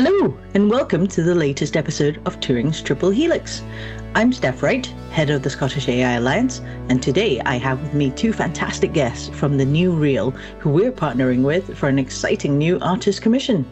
Hello, 0.00 0.32
and 0.54 0.70
welcome 0.70 1.08
to 1.08 1.24
the 1.24 1.34
latest 1.34 1.76
episode 1.76 2.22
of 2.24 2.38
Turing's 2.38 2.80
Triple 2.80 3.10
Helix. 3.10 3.64
I'm 4.14 4.32
Steph 4.32 4.62
Wright, 4.62 4.86
head 5.10 5.28
of 5.28 5.42
the 5.42 5.50
Scottish 5.50 5.88
AI 5.88 6.12
Alliance, 6.12 6.60
and 6.88 7.02
today 7.02 7.40
I 7.40 7.56
have 7.56 7.82
with 7.82 7.94
me 7.94 8.10
two 8.10 8.32
fantastic 8.32 8.92
guests 8.92 9.28
from 9.30 9.58
the 9.58 9.64
New 9.64 9.90
Real, 9.90 10.30
who 10.60 10.70
we're 10.70 10.92
partnering 10.92 11.42
with 11.42 11.76
for 11.76 11.88
an 11.88 11.98
exciting 11.98 12.56
new 12.56 12.78
artist 12.78 13.22
commission. 13.22 13.68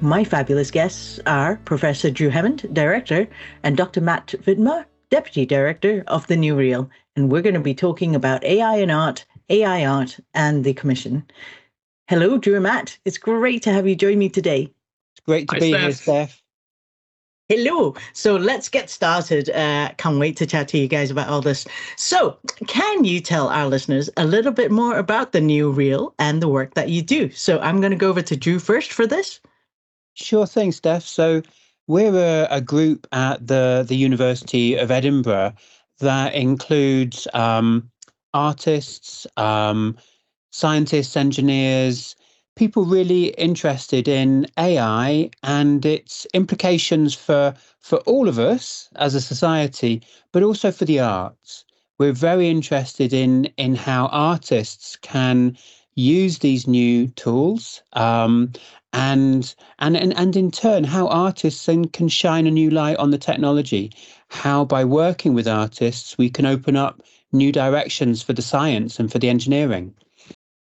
My 0.00 0.24
fabulous 0.24 0.72
guests 0.72 1.20
are 1.26 1.60
Professor 1.64 2.10
Drew 2.10 2.28
Hemment, 2.28 2.74
Director, 2.74 3.28
and 3.62 3.76
Dr. 3.76 4.00
Matt 4.00 4.34
Vidmar, 4.42 4.84
Deputy 5.10 5.46
Director 5.46 6.02
of 6.08 6.26
the 6.26 6.36
New 6.36 6.56
Real, 6.56 6.90
and 7.14 7.30
we're 7.30 7.42
going 7.42 7.54
to 7.54 7.60
be 7.60 7.72
talking 7.72 8.16
about 8.16 8.42
AI 8.42 8.78
and 8.78 8.90
art, 8.90 9.24
AI 9.48 9.86
art, 9.86 10.18
and 10.34 10.64
the 10.64 10.74
commission. 10.74 11.24
Hello, 12.08 12.36
Drew 12.36 12.54
and 12.54 12.64
Matt. 12.64 12.98
It's 13.04 13.18
great 13.18 13.62
to 13.62 13.72
have 13.72 13.86
you 13.86 13.94
join 13.94 14.18
me 14.18 14.28
today. 14.28 14.72
Great 15.24 15.48
to 15.48 15.54
Hi, 15.54 15.60
be 15.60 15.68
Steph. 15.68 15.82
here, 15.82 15.92
Steph. 15.92 16.42
Hello. 17.48 17.94
So 18.12 18.34
let's 18.34 18.68
get 18.68 18.90
started. 18.90 19.50
Uh, 19.50 19.92
can't 19.98 20.18
wait 20.18 20.36
to 20.38 20.46
chat 20.46 20.66
to 20.68 20.78
you 20.78 20.88
guys 20.88 21.12
about 21.12 21.28
all 21.28 21.40
this. 21.40 21.64
So, 21.96 22.38
can 22.66 23.04
you 23.04 23.20
tell 23.20 23.48
our 23.48 23.68
listeners 23.68 24.10
a 24.16 24.24
little 24.24 24.50
bit 24.50 24.72
more 24.72 24.98
about 24.98 25.30
the 25.30 25.40
new 25.40 25.70
real 25.70 26.12
and 26.18 26.42
the 26.42 26.48
work 26.48 26.74
that 26.74 26.88
you 26.88 27.02
do? 27.02 27.30
So, 27.30 27.60
I'm 27.60 27.80
going 27.80 27.92
to 27.92 27.96
go 27.96 28.08
over 28.08 28.22
to 28.22 28.36
Drew 28.36 28.58
first 28.58 28.92
for 28.92 29.06
this. 29.06 29.40
Sure 30.14 30.44
thing, 30.46 30.72
Steph. 30.72 31.04
So, 31.04 31.42
we're 31.86 32.16
a, 32.16 32.48
a 32.50 32.60
group 32.60 33.06
at 33.12 33.46
the 33.46 33.84
the 33.86 33.96
University 33.96 34.74
of 34.74 34.90
Edinburgh 34.90 35.54
that 36.00 36.34
includes 36.34 37.28
um, 37.32 37.88
artists, 38.34 39.24
um, 39.36 39.96
scientists, 40.50 41.16
engineers, 41.16 42.16
people 42.56 42.84
really 42.86 43.26
interested 43.38 44.08
in 44.08 44.46
AI 44.58 45.30
and 45.42 45.84
its 45.86 46.26
implications 46.34 47.14
for 47.14 47.54
for 47.80 47.98
all 47.98 48.28
of 48.28 48.38
us 48.38 48.88
as 48.96 49.14
a 49.14 49.20
society, 49.20 50.02
but 50.32 50.42
also 50.42 50.72
for 50.72 50.86
the 50.86 50.98
arts. 50.98 51.64
We're 51.98 52.12
very 52.12 52.48
interested 52.48 53.12
in 53.12 53.44
in 53.56 53.76
how 53.76 54.06
artists 54.06 54.96
can 54.96 55.56
use 55.94 56.38
these 56.38 56.66
new 56.66 57.08
tools 57.08 57.82
um, 57.94 58.52
and, 58.92 59.54
and 59.78 59.96
and 59.96 60.16
and 60.16 60.36
in 60.36 60.50
turn 60.50 60.84
how 60.84 61.08
artists 61.08 61.66
then 61.66 61.86
can 61.86 62.08
shine 62.08 62.46
a 62.46 62.50
new 62.50 62.70
light 62.70 62.96
on 62.98 63.10
the 63.10 63.18
technology 63.18 63.90
how 64.28 64.64
by 64.64 64.84
working 64.84 65.34
with 65.34 65.48
artists 65.48 66.18
we 66.18 66.28
can 66.30 66.46
open 66.46 66.76
up 66.76 67.02
new 67.32 67.50
directions 67.50 68.22
for 68.22 68.34
the 68.34 68.42
science 68.42 68.98
and 69.00 69.10
for 69.10 69.18
the 69.18 69.28
engineering 69.30 69.94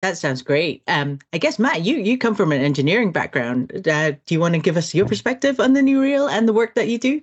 that 0.02 0.16
sounds 0.16 0.42
great. 0.42 0.82
Um, 0.88 1.18
I 1.32 1.38
guess 1.38 1.58
Matt, 1.58 1.82
you 1.82 1.96
you 1.96 2.16
come 2.16 2.34
from 2.34 2.52
an 2.52 2.60
engineering 2.60 3.12
background. 3.12 3.86
Uh, 3.86 4.12
do 4.12 4.34
you 4.34 4.40
want 4.40 4.54
to 4.54 4.60
give 4.60 4.76
us 4.76 4.94
your 4.94 5.06
perspective 5.06 5.60
on 5.60 5.74
the 5.74 5.82
New 5.82 6.00
Real 6.00 6.28
and 6.28 6.48
the 6.48 6.52
work 6.52 6.74
that 6.74 6.88
you 6.88 6.98
do? 6.98 7.20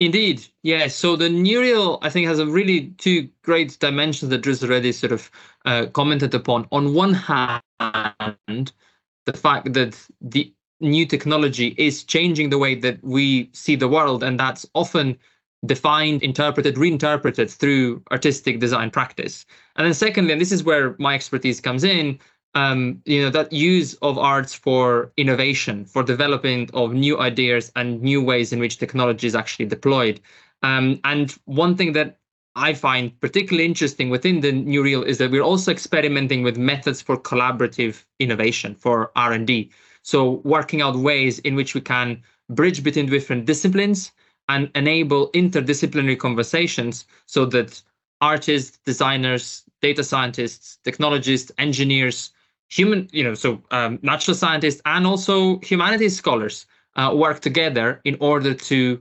Indeed, 0.00 0.46
yes. 0.62 0.94
So 0.94 1.14
the 1.14 1.28
New 1.28 1.60
Real, 1.60 1.98
I 2.02 2.08
think, 2.08 2.26
has 2.26 2.38
a 2.38 2.46
really 2.46 2.88
two 2.98 3.28
great 3.42 3.78
dimensions 3.78 4.30
that 4.30 4.38
Drew's 4.38 4.64
already 4.64 4.92
sort 4.92 5.12
of 5.12 5.30
uh, 5.66 5.86
commented 5.92 6.34
upon. 6.34 6.66
On 6.72 6.94
one 6.94 7.12
hand, 7.12 7.62
the 7.78 9.32
fact 9.34 9.72
that 9.74 9.98
the 10.20 10.52
new 10.80 11.04
technology 11.04 11.74
is 11.76 12.04
changing 12.04 12.48
the 12.48 12.58
way 12.58 12.74
that 12.76 13.02
we 13.04 13.50
see 13.52 13.76
the 13.76 13.88
world, 13.88 14.22
and 14.22 14.40
that's 14.40 14.64
often 14.74 15.18
defined, 15.66 16.22
interpreted, 16.22 16.78
reinterpreted 16.78 17.50
through 17.50 18.02
artistic 18.10 18.60
design 18.60 18.90
practice. 18.90 19.44
And 19.76 19.86
then 19.86 19.94
secondly, 19.94 20.32
and 20.32 20.40
this 20.40 20.52
is 20.52 20.64
where 20.64 20.96
my 20.98 21.14
expertise 21.14 21.60
comes 21.60 21.84
in, 21.84 22.18
um, 22.54 23.00
you 23.04 23.22
know, 23.22 23.30
that 23.30 23.52
use 23.52 23.94
of 24.02 24.18
arts 24.18 24.54
for 24.54 25.12
innovation, 25.16 25.84
for 25.84 26.02
development 26.02 26.70
of 26.74 26.92
new 26.92 27.18
ideas 27.18 27.70
and 27.76 28.02
new 28.02 28.22
ways 28.22 28.52
in 28.52 28.58
which 28.58 28.78
technology 28.78 29.26
is 29.26 29.34
actually 29.34 29.66
deployed. 29.66 30.20
Um, 30.62 31.00
and 31.04 31.32
one 31.44 31.76
thing 31.76 31.92
that 31.92 32.18
I 32.56 32.74
find 32.74 33.18
particularly 33.20 33.64
interesting 33.64 34.10
within 34.10 34.40
the 34.40 34.50
New 34.50 34.82
Real 34.82 35.02
is 35.04 35.18
that 35.18 35.30
we're 35.30 35.42
also 35.42 35.70
experimenting 35.70 36.42
with 36.42 36.56
methods 36.56 37.00
for 37.00 37.16
collaborative 37.16 38.04
innovation, 38.18 38.74
for 38.74 39.12
R&D. 39.14 39.70
So 40.02 40.40
working 40.44 40.82
out 40.82 40.96
ways 40.96 41.38
in 41.40 41.54
which 41.54 41.74
we 41.74 41.80
can 41.80 42.22
bridge 42.48 42.82
between 42.82 43.06
different 43.06 43.44
disciplines 43.44 44.10
and 44.50 44.70
enable 44.74 45.30
interdisciplinary 45.32 46.18
conversations 46.18 47.06
so 47.26 47.46
that 47.46 47.80
artists, 48.20 48.78
designers, 48.84 49.64
data 49.80 50.02
scientists, 50.02 50.78
technologists, 50.84 51.52
engineers, 51.58 52.32
human, 52.68 53.08
you 53.12 53.24
know, 53.24 53.34
so 53.34 53.62
um, 53.70 53.98
natural 54.02 54.34
scientists 54.34 54.82
and 54.84 55.06
also 55.06 55.58
humanities 55.60 56.16
scholars 56.16 56.66
uh, 56.96 57.12
work 57.14 57.40
together 57.40 58.00
in 58.04 58.16
order 58.20 58.52
to 58.54 59.00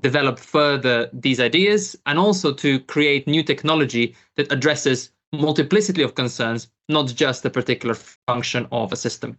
develop 0.00 0.38
further 0.38 1.08
these 1.12 1.40
ideas 1.40 1.96
and 2.06 2.18
also 2.18 2.52
to 2.52 2.80
create 2.80 3.26
new 3.26 3.42
technology 3.42 4.14
that 4.36 4.50
addresses 4.52 5.10
multiplicity 5.32 6.02
of 6.02 6.14
concerns, 6.14 6.68
not 6.88 7.06
just 7.06 7.44
a 7.44 7.50
particular 7.50 7.94
function 7.94 8.66
of 8.72 8.92
a 8.92 8.96
system. 8.96 9.36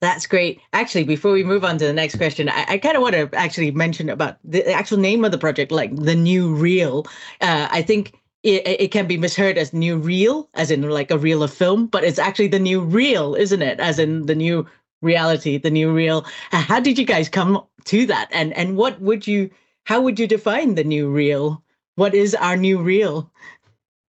That's 0.00 0.26
great. 0.26 0.60
Actually, 0.72 1.04
before 1.04 1.32
we 1.32 1.44
move 1.44 1.64
on 1.64 1.78
to 1.78 1.86
the 1.86 1.92
next 1.92 2.16
question, 2.16 2.48
I, 2.48 2.64
I 2.68 2.78
kind 2.78 2.96
of 2.96 3.02
want 3.02 3.14
to 3.14 3.28
actually 3.34 3.70
mention 3.70 4.08
about 4.08 4.38
the 4.44 4.66
actual 4.72 4.98
name 4.98 5.24
of 5.24 5.32
the 5.32 5.38
project, 5.38 5.72
like 5.72 5.94
the 5.94 6.14
new 6.14 6.54
real. 6.54 7.06
Uh, 7.40 7.68
I 7.70 7.82
think 7.82 8.14
it, 8.42 8.66
it 8.66 8.90
can 8.92 9.06
be 9.06 9.16
misheard 9.16 9.58
as 9.58 9.72
new 9.72 9.96
real, 9.96 10.48
as 10.54 10.70
in 10.70 10.82
like 10.88 11.10
a 11.10 11.18
reel 11.18 11.42
of 11.42 11.52
film, 11.52 11.86
but 11.86 12.04
it's 12.04 12.18
actually 12.18 12.48
the 12.48 12.58
new 12.58 12.80
real, 12.80 13.34
isn't 13.34 13.62
it? 13.62 13.80
As 13.80 13.98
in 13.98 14.26
the 14.26 14.34
new 14.34 14.66
reality, 15.02 15.58
the 15.58 15.70
new 15.70 15.92
real. 15.92 16.24
How 16.50 16.80
did 16.80 16.98
you 16.98 17.04
guys 17.04 17.28
come 17.28 17.64
to 17.84 18.06
that? 18.06 18.28
And 18.32 18.52
and 18.54 18.76
what 18.76 19.00
would 19.00 19.26
you? 19.26 19.50
How 19.84 20.00
would 20.00 20.18
you 20.18 20.26
define 20.26 20.74
the 20.74 20.84
new 20.84 21.08
real? 21.08 21.62
What 21.96 22.14
is 22.14 22.34
our 22.34 22.56
new 22.56 22.78
real? 22.78 23.30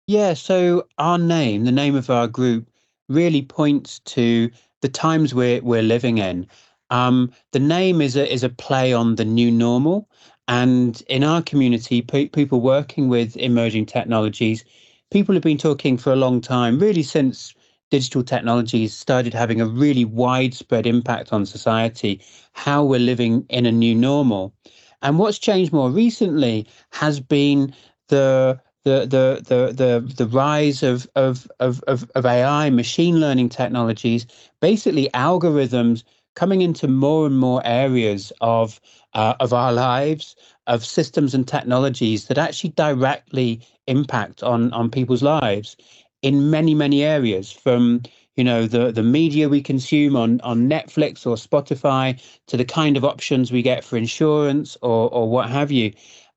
Yeah, 0.07 0.34
so 0.34 0.88
our 0.97 1.18
name, 1.18 1.63
the 1.63 1.72
name 1.72 1.96
of 1.96 2.09
our 2.09 2.28
group, 2.28 2.69
really 3.09 3.41
points 3.41 4.00
to 4.00 4.52
the 4.83 4.89
times 4.89 5.33
we're 5.33 5.61
we're 5.61 5.81
living 5.81 6.17
in. 6.17 6.45
Um, 6.89 7.31
the 7.53 7.59
name 7.59 8.01
is 8.01 8.17
a 8.17 8.31
is 8.31 8.44
a 8.44 8.49
play 8.49 8.91
on 8.94 9.16
the 9.16 9.25
new 9.25 9.49
normal, 9.49 10.09
and 10.49 11.01
in 11.07 11.23
our 11.23 11.41
community, 11.41 12.01
pe- 12.01 12.27
people 12.27 12.59
working 12.59 13.07
with 13.07 13.38
emerging 13.38 13.85
technologies, 13.85 14.66
people 15.09 15.33
have 15.35 15.41
been 15.43 15.57
talking 15.57 15.97
for 15.97 16.11
a 16.11 16.17
long 16.17 16.41
time, 16.41 16.79
really 16.79 17.01
since 17.01 17.55
digital 17.91 18.23
technologies 18.23 18.93
started 18.93 19.33
having 19.33 19.61
a 19.61 19.67
really 19.67 20.03
widespread 20.03 20.85
impact 20.85 21.31
on 21.31 21.45
society, 21.45 22.22
how 22.51 22.83
we're 22.83 22.99
living 22.99 23.45
in 23.49 23.66
a 23.66 23.72
new 23.72 23.95
normal. 23.95 24.53
And 25.01 25.17
what's 25.17 25.39
changed 25.39 25.72
more 25.72 25.91
recently 25.91 26.67
has 26.91 27.22
been 27.22 27.73
the 28.09 28.59
the 28.83 29.01
the 29.01 29.41
the 29.44 29.73
the, 29.73 30.13
the 30.16 30.27
rise 30.27 30.83
of, 30.83 31.07
of 31.16 31.49
of 31.59 31.83
of 31.88 32.09
of 32.16 32.25
AI, 32.25 32.69
machine 32.69 33.19
learning 33.19 33.49
technologies, 33.49 34.25
basically 34.61 35.09
algorithms 35.13 36.03
coming 36.35 36.61
into 36.61 36.88
more 36.88 37.25
and 37.25 37.38
more 37.38 37.61
areas 37.66 38.33
of 38.41 38.81
uh, 39.13 39.35
of 39.39 39.53
our 39.53 39.72
lives, 39.72 40.35
of 40.67 40.85
systems 40.85 41.33
and 41.33 41.47
technologies 41.47 42.27
that 42.27 42.38
actually 42.38 42.72
directly 42.72 43.61
impact 43.88 44.43
on 44.43 44.72
on 44.73 44.89
people's 44.89 45.23
lives 45.23 45.77
in 46.22 46.49
many 46.49 46.73
many 46.73 47.03
areas 47.03 47.51
from 47.51 48.01
you 48.35 48.43
know 48.43 48.66
the 48.66 48.91
the 48.91 49.03
media 49.03 49.47
we 49.47 49.61
consume 49.61 50.16
on 50.16 50.41
on 50.41 50.67
Netflix 50.69 51.25
or 51.27 51.35
Spotify 51.35 52.19
to 52.47 52.57
the 52.57 52.66
kind 52.66 52.97
of 52.97 53.05
options 53.05 53.51
we 53.51 53.61
get 53.61 53.83
for 53.83 53.97
insurance 53.97 54.75
or 54.81 55.09
or 55.09 55.29
what 55.29 55.49
have 55.49 55.72
you 55.72 55.93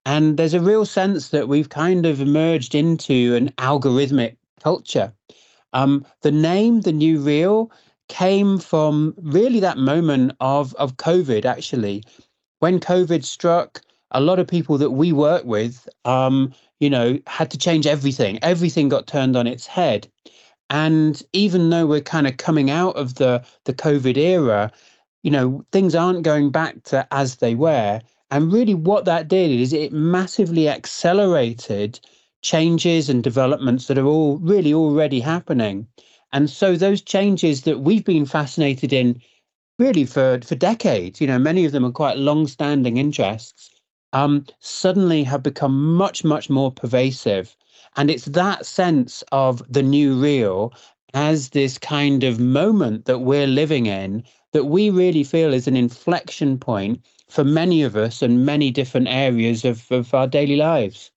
and 0.06 0.36
there's 0.36 0.54
a 0.54 0.60
real 0.60 0.86
sense 0.86 1.30
that 1.30 1.48
we've 1.48 1.68
kind 1.68 2.06
of 2.06 2.20
emerged 2.20 2.76
into 2.76 3.34
an 3.34 3.50
algorithmic 3.58 4.36
culture. 4.62 5.12
Um, 5.72 6.06
the 6.22 6.30
name, 6.30 6.82
the 6.82 6.92
new 6.92 7.18
real, 7.20 7.72
came 8.08 8.58
from 8.58 9.14
really 9.18 9.58
that 9.58 9.78
moment 9.78 10.32
of, 10.40 10.74
of 10.74 10.96
COVID, 10.96 11.44
actually. 11.44 12.04
When 12.60 12.78
COVID 12.78 13.24
struck, 13.24 13.82
a 14.12 14.20
lot 14.20 14.38
of 14.38 14.46
people 14.46 14.78
that 14.78 14.92
we 14.92 15.10
work 15.12 15.44
with, 15.44 15.88
um, 16.04 16.54
you 16.78 16.88
know, 16.88 17.18
had 17.26 17.50
to 17.50 17.58
change 17.58 17.84
everything. 17.84 18.38
Everything 18.42 18.88
got 18.88 19.08
turned 19.08 19.36
on 19.36 19.48
its 19.48 19.66
head. 19.66 20.06
And 20.70 21.20
even 21.32 21.70
though 21.70 21.86
we're 21.86 22.00
kind 22.00 22.28
of 22.28 22.36
coming 22.36 22.70
out 22.70 22.94
of 22.94 23.16
the, 23.16 23.44
the 23.64 23.74
COVID 23.74 24.16
era, 24.16 24.70
you 25.24 25.32
know, 25.32 25.64
things 25.72 25.96
aren't 25.96 26.22
going 26.22 26.52
back 26.52 26.84
to 26.84 27.04
as 27.10 27.36
they 27.36 27.56
were. 27.56 28.00
And 28.30 28.52
really, 28.52 28.74
what 28.74 29.04
that 29.04 29.28
did 29.28 29.50
is 29.50 29.72
it 29.72 29.92
massively 29.92 30.68
accelerated 30.68 32.00
changes 32.42 33.08
and 33.08 33.22
developments 33.22 33.86
that 33.86 33.98
are 33.98 34.06
all 34.06 34.38
really 34.38 34.74
already 34.74 35.20
happening. 35.20 35.86
And 36.32 36.50
so, 36.50 36.76
those 36.76 37.02
changes 37.02 37.62
that 37.62 37.80
we've 37.80 38.04
been 38.04 38.26
fascinated 38.26 38.92
in 38.92 39.20
really 39.78 40.04
for, 40.04 40.40
for 40.42 40.54
decades, 40.54 41.20
you 41.20 41.26
know, 41.26 41.38
many 41.38 41.64
of 41.64 41.72
them 41.72 41.84
are 41.84 41.92
quite 41.92 42.18
long 42.18 42.46
standing 42.46 42.96
interests, 42.96 43.70
um, 44.12 44.44
suddenly 44.60 45.22
have 45.22 45.42
become 45.42 45.94
much, 45.94 46.24
much 46.24 46.50
more 46.50 46.72
pervasive. 46.72 47.56
And 47.96 48.10
it's 48.10 48.24
that 48.26 48.66
sense 48.66 49.22
of 49.32 49.62
the 49.72 49.82
new 49.82 50.20
real 50.20 50.72
as 51.14 51.50
this 51.50 51.78
kind 51.78 52.24
of 52.24 52.40
moment 52.40 53.04
that 53.04 53.20
we're 53.20 53.46
living 53.46 53.86
in 53.86 54.24
that 54.52 54.64
we 54.64 54.90
really 54.90 55.24
feel 55.24 55.52
is 55.52 55.68
an 55.68 55.76
inflection 55.76 56.58
point 56.58 57.00
for 57.28 57.44
many 57.44 57.82
of 57.82 57.96
us 57.96 58.22
and 58.22 58.46
many 58.46 58.70
different 58.70 59.08
areas 59.08 59.64
of, 59.64 59.90
of 59.90 60.12
our 60.14 60.26
daily 60.26 60.56
lives. 60.56 61.10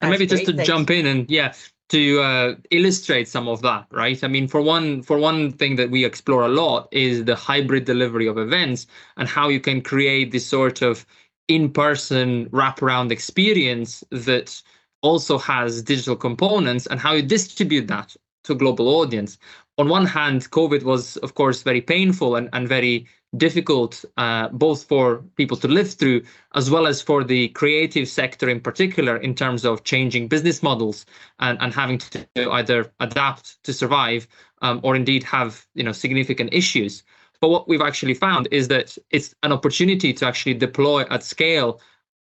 And 0.00 0.10
maybe 0.10 0.26
just 0.26 0.44
to 0.46 0.52
Thanks. 0.52 0.66
jump 0.66 0.90
in 0.90 1.06
and 1.06 1.30
yeah, 1.30 1.54
to 1.90 2.20
uh, 2.20 2.54
illustrate 2.70 3.28
some 3.28 3.48
of 3.48 3.62
that, 3.62 3.86
right? 3.90 4.22
I 4.24 4.28
mean, 4.28 4.48
for 4.48 4.60
one, 4.60 5.02
for 5.02 5.18
one 5.18 5.52
thing 5.52 5.76
that 5.76 5.90
we 5.90 6.04
explore 6.04 6.44
a 6.44 6.48
lot 6.48 6.88
is 6.92 7.24
the 7.24 7.36
hybrid 7.36 7.84
delivery 7.84 8.26
of 8.26 8.38
events 8.38 8.86
and 9.16 9.28
how 9.28 9.48
you 9.48 9.60
can 9.60 9.80
create 9.80 10.32
this 10.32 10.46
sort 10.46 10.82
of 10.82 11.06
in-person 11.48 12.48
wraparound 12.50 13.10
experience 13.10 14.02
that 14.10 14.60
also 15.02 15.38
has 15.38 15.82
digital 15.82 16.16
components 16.16 16.86
and 16.86 16.98
how 16.98 17.12
you 17.12 17.22
distribute 17.22 17.86
that 17.86 18.16
to 18.44 18.52
a 18.52 18.56
global 18.56 18.88
audience. 18.88 19.38
On 19.76 19.88
one 19.88 20.06
hand, 20.06 20.50
COVID 20.50 20.84
was, 20.84 21.16
of 21.18 21.34
course, 21.34 21.62
very 21.62 21.80
painful 21.80 22.36
and, 22.36 22.48
and 22.52 22.68
very 22.68 23.06
difficult, 23.36 24.04
uh, 24.16 24.48
both 24.50 24.84
for 24.84 25.24
people 25.36 25.56
to 25.56 25.66
live 25.66 25.92
through, 25.92 26.22
as 26.54 26.70
well 26.70 26.86
as 26.86 27.02
for 27.02 27.24
the 27.24 27.48
creative 27.48 28.08
sector 28.08 28.48
in 28.48 28.60
particular, 28.60 29.16
in 29.16 29.34
terms 29.34 29.64
of 29.64 29.82
changing 29.82 30.28
business 30.28 30.62
models 30.62 31.04
and, 31.40 31.58
and 31.60 31.74
having 31.74 31.98
to 31.98 32.26
either 32.52 32.92
adapt 33.00 33.62
to 33.64 33.72
survive 33.72 34.28
um, 34.62 34.80
or 34.84 34.94
indeed 34.94 35.24
have 35.24 35.66
you 35.74 35.82
know 35.82 35.92
significant 35.92 36.52
issues. 36.52 37.02
But 37.40 37.48
what 37.48 37.68
we've 37.68 37.82
actually 37.82 38.14
found 38.14 38.48
is 38.50 38.68
that 38.68 38.96
it's 39.10 39.34
an 39.42 39.52
opportunity 39.52 40.12
to 40.14 40.26
actually 40.26 40.54
deploy 40.54 41.02
at 41.10 41.22
scale 41.22 41.80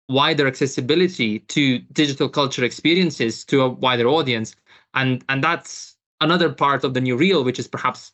wider 0.09 0.47
accessibility 0.47 1.41
to 1.41 1.79
digital 1.93 2.29
culture 2.29 2.65
experiences 2.65 3.45
to 3.47 3.63
a 3.63 3.69
wider 3.69 4.09
audience. 4.09 4.57
And, 4.95 5.25
and 5.29 5.43
that's 5.43 5.92
another 6.23 6.51
part 6.51 6.85
of 6.85 6.95
the 6.95 7.01
new 7.01 7.17
real, 7.17 7.45
which 7.45 7.59
is 7.59 7.69
perhaps 7.69 8.13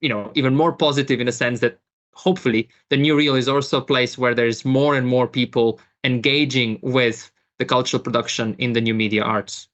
you 0.00 0.08
know 0.08 0.30
even 0.34 0.54
more 0.54 0.72
positive 0.72 1.20
in 1.20 1.28
a 1.28 1.32
sense 1.32 1.60
that 1.60 1.78
hopefully 2.14 2.68
the 2.90 2.96
new 2.96 3.16
real 3.16 3.34
is 3.34 3.48
also 3.48 3.78
a 3.78 3.84
place 3.84 4.18
where 4.18 4.34
there's 4.34 4.64
more 4.64 4.96
and 4.96 5.06
more 5.06 5.28
people 5.28 5.80
engaging 6.04 6.78
with 6.82 7.30
the 7.58 7.64
cultural 7.64 8.02
production 8.02 8.54
in 8.58 8.72
the 8.72 8.80
new 8.80 8.94
media 8.94 9.22
arts. 9.22 9.68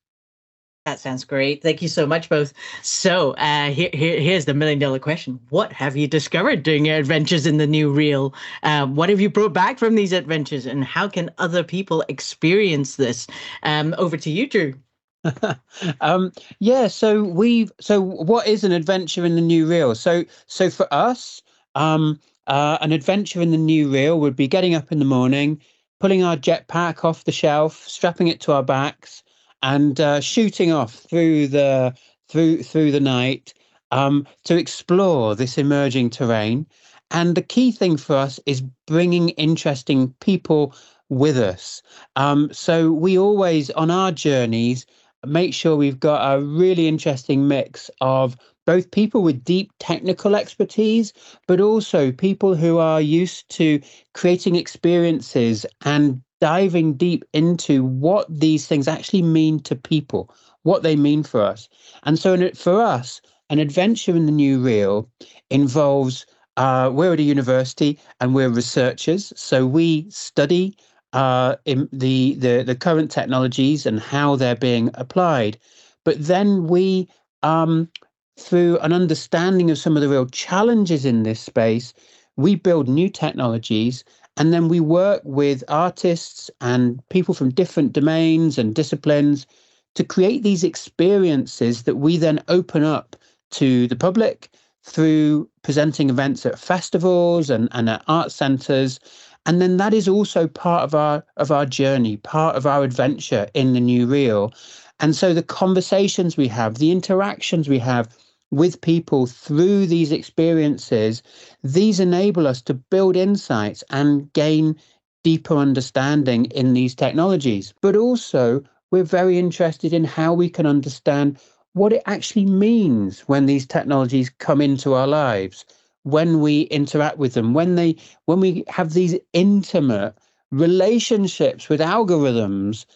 That 0.85 1.01
sounds 1.01 1.25
great. 1.25 1.63
Thank 1.63 1.81
you 1.81 1.89
so 1.89 2.05
much, 2.07 2.29
both. 2.29 2.53
So, 2.83 3.33
uh, 3.33 3.71
here, 3.71 3.89
here, 3.95 4.21
here's 4.21 4.45
the 4.45 4.53
million 4.53 4.79
dollar 4.79 4.99
question: 4.99 5.41
What 5.49 5.73
have 5.73 5.97
you 5.97 6.07
discovered 6.07 6.63
during 6.63 6.85
your 6.85 6.97
adventures 6.97 7.47
in 7.47 7.57
the 7.57 7.67
new 7.67 7.91
real? 7.91 8.35
Uh, 8.63 8.87
what 8.87 9.09
have 9.09 9.19
you 9.19 9.31
brought 9.31 9.55
back 9.55 9.79
from 9.79 9.95
these 9.95 10.13
adventures, 10.13 10.67
and 10.67 10.85
how 10.85 11.09
can 11.09 11.31
other 11.39 11.65
people 11.65 12.05
experience 12.11 12.97
this? 12.97 13.27
Um, 13.63 13.95
over 13.97 14.19
to 14.19 14.31
you, 14.31 14.47
Drew. 14.47 14.75
um, 16.01 16.33
yeah. 16.59 16.89
So 16.89 17.23
we've. 17.23 17.73
So, 17.81 18.01
what 18.01 18.47
is 18.47 18.65
an 18.65 18.73
adventure 18.73 19.25
in 19.25 19.35
the 19.35 19.41
new 19.41 19.67
real? 19.67 19.95
So, 19.95 20.25
so 20.47 20.71
for 20.71 20.93
us, 20.93 21.43
um, 21.75 22.21
uh, 22.47 22.79
an 22.81 22.93
adventure 22.93 23.41
in 23.41 23.51
the 23.51 23.57
new 23.57 23.91
real 23.91 24.21
would 24.21 24.37
be 24.37 24.49
getting 24.49 24.75
up 24.75 24.93
in 24.93 24.99
the 24.99 25.05
morning, 25.05 25.61
pulling 26.01 26.23
our 26.23 26.37
jetpack 26.37 27.05
off 27.05 27.25
the 27.25 27.33
shelf, 27.33 27.87
strapping 27.87 28.29
it 28.29 28.41
to 28.41 28.53
our 28.53 28.63
backs 28.63 29.23
and 29.63 29.99
uh, 30.01 30.21
shooting 30.21 30.73
off 30.73 30.95
through 30.95 31.49
the 31.49 31.95
through 32.29 32.63
through 32.63 32.93
the 32.93 33.01
night 33.01 33.55
um, 33.91 34.27
to 34.45 34.57
explore 34.57 35.35
this 35.35 35.57
emerging 35.57 36.11
terrain. 36.11 36.67
And 37.11 37.35
the 37.35 37.43
key 37.43 37.71
thing 37.71 37.97
for 37.97 38.17
us 38.17 38.41
is 38.47 38.63
bringing 38.87 39.31
interesting 39.31 40.13
people 40.21 40.75
with 41.09 41.39
us. 41.39 41.83
Um, 42.17 42.53
so 42.53 42.91
we 42.91 43.19
always, 43.19 43.71
on 43.71 43.91
our 43.91 44.11
journeys, 44.11 44.85
make 45.27 45.55
sure 45.55 45.77
we've 45.77 46.01
got 46.01 46.35
a 46.35 46.43
really 46.43 46.89
interesting 46.89 47.49
mix 47.49 47.91
of 48.01 48.37
both 48.67 48.91
people 48.91 49.23
with 49.23 49.45
deep 49.45 49.71
technical 49.79 50.35
expertise, 50.35 51.13
but 51.47 51.61
also 51.61 52.11
people 52.13 52.55
who 52.55 52.79
are 52.79 53.01
used 53.01 53.49
to 53.51 53.81
creating 54.15 54.57
experiences 54.57 55.67
and 55.85 56.23
diving 56.41 56.95
deep 56.95 57.25
into 57.33 57.85
what 57.85 58.27
these 58.29 58.67
things 58.67 58.89
actually 58.89 59.23
mean 59.23 59.61
to 59.61 59.75
people, 59.75 60.35
what 60.63 60.83
they 60.83 60.97
mean 60.97 61.23
for 61.23 61.43
us. 61.43 61.69
And 62.05 62.19
so 62.19 62.51
for 62.51 62.83
us, 62.83 63.21
an 63.51 63.59
adventure 63.59 64.17
in 64.17 64.27
the 64.27 64.33
new 64.33 64.61
real 64.61 65.09
involves 65.51 66.27
uh, 66.57 66.91
we're 66.93 67.13
at 67.13 67.19
a 67.19 67.23
university 67.23 67.99
and 68.21 68.35
we're 68.35 68.49
researchers, 68.49 69.33
so 69.37 69.67
we 69.67 70.09
study 70.09 70.77
uh, 71.15 71.57
in 71.67 71.89
the, 71.93 72.37
the 72.37 72.65
the 72.65 72.77
current 72.77 73.11
technologies 73.11 73.87
and 73.87 74.01
how 74.01 74.37
they're 74.37 74.57
being 74.57 74.91
applied. 74.95 75.59
But 76.05 76.27
then 76.27 76.69
we, 76.69 77.09
um, 77.43 77.91
through 78.39 78.79
an 78.81 78.93
understanding 78.93 79.71
of 79.71 79.79
some 79.79 79.97
of 79.97 80.03
the 80.03 80.11
real 80.11 80.27
challenges 80.27 81.07
in 81.07 81.25
this 81.25 81.41
space, 81.41 81.95
we 82.37 82.57
build 82.57 82.89
new 82.89 83.11
technologies 83.11 84.05
and 84.37 84.53
then 84.53 84.69
we 84.69 84.81
work 84.81 85.23
with 85.25 85.65
artists 85.69 86.51
and 86.61 87.01
people 87.11 87.35
from 87.35 87.51
different 87.51 87.95
domains 87.95 88.59
and 88.59 88.75
disciplines 88.75 89.47
to 89.95 90.05
create 90.05 90.43
these 90.43 90.65
experiences 90.65 91.85
that 91.85 91.97
we 91.97 92.19
then 92.19 92.43
open 92.49 92.85
up 92.85 93.17
to 93.53 93.87
the 93.89 93.97
public 93.97 94.51
through 94.85 95.49
presenting 95.63 96.11
events 96.11 96.47
at 96.47 96.59
festivals 96.59 97.51
and, 97.51 97.69
and 97.73 97.89
at 97.89 98.05
art 98.09 98.33
centres. 98.33 99.01
And 99.47 99.61
then 99.61 99.77
that 99.77 99.93
is 99.93 100.09
also 100.09 100.47
part 100.49 100.85
of 100.85 100.95
our 100.95 101.25
of 101.37 101.51
our 101.51 101.67
journey, 101.67 102.17
part 102.17 102.57
of 102.57 102.67
our 102.67 102.83
adventure 102.83 103.49
in 103.55 103.73
the 103.75 103.81
new 103.81 104.07
real. 104.07 104.53
And 105.01 105.15
so 105.15 105.35
the 105.35 105.43
conversations 105.43 106.37
we 106.37 106.49
have, 106.49 106.77
the 106.77 106.91
interactions 106.91 107.69
we 107.69 107.79
have 107.81 108.09
with 108.51 108.81
people 108.81 109.27
through 109.27 109.87
these 109.87 110.13
experiences, 110.13 111.23
these 111.63 112.01
enable 112.01 112.47
us 112.47 112.63
to 112.63 112.75
build 112.75 113.17
insights 113.17 113.85
and 113.91 114.33
gain 114.33 114.77
deeper 115.25 115.57
understanding 115.57 116.47
in 116.47 116.75
these 116.75 116.95
technologies. 116.95 117.75
But 117.83 117.97
also, 117.97 118.63
we're 118.91 119.05
very 119.05 119.39
interested 119.39 119.93
in 119.93 120.05
how 120.05 120.33
we 120.33 120.49
can 120.49 120.67
understand 120.67 121.39
what 121.73 121.93
it 121.93 122.03
actually 122.07 122.47
means 122.47 123.21
when 123.23 123.47
these 123.47 123.67
technologies 123.67 124.31
come 124.39 124.61
into 124.61 124.95
our 124.95 125.09
lives 125.09 125.65
when 126.05 126.41
we 126.41 126.63
interact 126.65 127.19
with 127.19 127.35
them 127.35 127.55
when 127.55 127.77
they 127.77 127.97
when 128.27 128.41
we 128.41 128.65
have 128.69 128.95
these 128.95 129.19
intimate 129.35 130.15
relationships 130.53 131.69
with 131.69 131.81
algorithms 131.81 132.87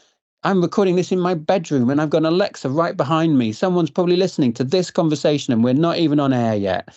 I'm 0.42 0.62
recording 0.62 0.96
this 0.96 1.12
in 1.12 1.20
my 1.20 1.34
bedroom 1.34 1.90
and 1.90 2.00
I've 2.00 2.10
got 2.10 2.18
an 2.18 2.26
Alexa 2.26 2.70
right 2.70 2.96
behind 2.96 3.36
me. 3.36 3.52
Someone's 3.52 3.90
probably 3.90 4.16
listening 4.16 4.54
to 4.54 4.64
this 4.64 4.90
conversation 4.90 5.52
and 5.52 5.62
we're 5.62 5.74
not 5.74 5.98
even 5.98 6.18
on 6.18 6.32
air 6.32 6.54
yet. 6.54 6.88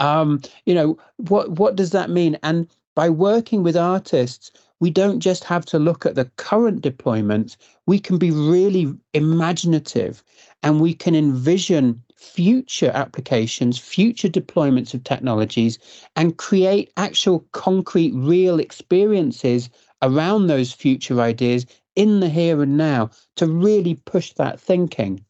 Um, 0.00 0.40
you 0.66 0.74
know, 0.74 0.98
what 1.18 1.52
what 1.52 1.76
does 1.76 1.90
that 1.90 2.10
mean? 2.10 2.36
And 2.42 2.66
by 2.96 3.08
working 3.08 3.62
with 3.62 3.76
artists, 3.76 4.50
we 4.80 4.90
don't 4.90 5.20
just 5.20 5.44
have 5.44 5.64
to 5.66 5.78
look 5.78 6.06
at 6.06 6.16
the 6.16 6.24
current 6.36 6.82
deployments, 6.82 7.56
we 7.86 8.00
can 8.00 8.18
be 8.18 8.30
really 8.32 8.92
imaginative 9.14 10.24
and 10.62 10.80
we 10.80 10.92
can 10.94 11.14
envision 11.14 12.02
future 12.16 12.90
applications, 12.94 13.78
future 13.78 14.28
deployments 14.28 14.94
of 14.94 15.04
technologies, 15.04 15.78
and 16.16 16.38
create 16.38 16.92
actual 16.96 17.40
concrete, 17.52 18.12
real 18.14 18.58
experiences 18.58 19.70
around 20.02 20.46
those 20.46 20.72
future 20.72 21.20
ideas 21.20 21.66
in 21.94 22.20
the 22.20 22.28
here 22.28 22.62
and 22.62 22.76
now 22.76 23.10
to 23.36 23.46
really 23.46 23.94
push 23.94 24.32
that 24.34 24.60
thinking. 24.60 25.24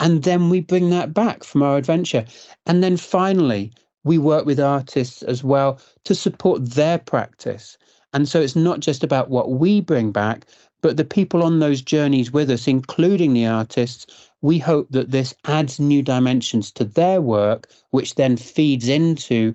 And 0.00 0.22
then 0.22 0.48
we 0.48 0.60
bring 0.60 0.90
that 0.90 1.14
back 1.14 1.44
from 1.44 1.62
our 1.62 1.76
adventure. 1.76 2.24
And 2.66 2.82
then 2.82 2.96
finally, 2.96 3.72
we 4.04 4.18
work 4.18 4.46
with 4.46 4.58
artists 4.58 5.22
as 5.22 5.44
well 5.44 5.78
to 6.04 6.14
support 6.14 6.64
their 6.70 6.98
practice. 6.98 7.76
And 8.12 8.28
so 8.28 8.40
it's 8.40 8.56
not 8.56 8.80
just 8.80 9.04
about 9.04 9.30
what 9.30 9.52
we 9.52 9.80
bring 9.80 10.10
back, 10.10 10.46
but 10.82 10.96
the 10.96 11.04
people 11.04 11.42
on 11.42 11.58
those 11.58 11.82
journeys 11.82 12.32
with 12.32 12.50
us, 12.50 12.66
including 12.66 13.32
the 13.32 13.46
artists. 13.46 14.06
We 14.42 14.58
hope 14.58 14.88
that 14.90 15.10
this 15.10 15.34
adds 15.44 15.78
new 15.78 16.02
dimensions 16.02 16.72
to 16.72 16.84
their 16.84 17.20
work, 17.20 17.68
which 17.90 18.14
then 18.14 18.36
feeds 18.36 18.88
into 18.88 19.52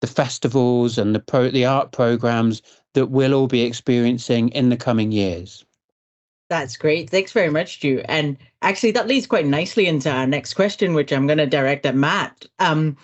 the 0.00 0.06
festivals 0.06 0.98
and 0.98 1.14
the 1.14 1.20
pro- 1.20 1.50
the 1.50 1.64
art 1.64 1.92
programs 1.92 2.62
that 2.94 3.06
we'll 3.06 3.34
all 3.34 3.46
be 3.46 3.62
experiencing 3.62 4.48
in 4.50 4.68
the 4.68 4.76
coming 4.76 5.12
years. 5.12 5.64
That's 6.50 6.76
great. 6.76 7.10
Thanks 7.10 7.32
very 7.32 7.50
much, 7.50 7.80
Drew. 7.80 8.02
And 8.06 8.36
actually, 8.62 8.90
that 8.92 9.08
leads 9.08 9.26
quite 9.26 9.46
nicely 9.46 9.86
into 9.86 10.10
our 10.10 10.26
next 10.26 10.54
question, 10.54 10.94
which 10.94 11.12
I'm 11.12 11.26
going 11.26 11.38
to 11.38 11.46
direct 11.46 11.86
at 11.86 11.96
Matt. 11.96 12.44
Um, 12.58 12.96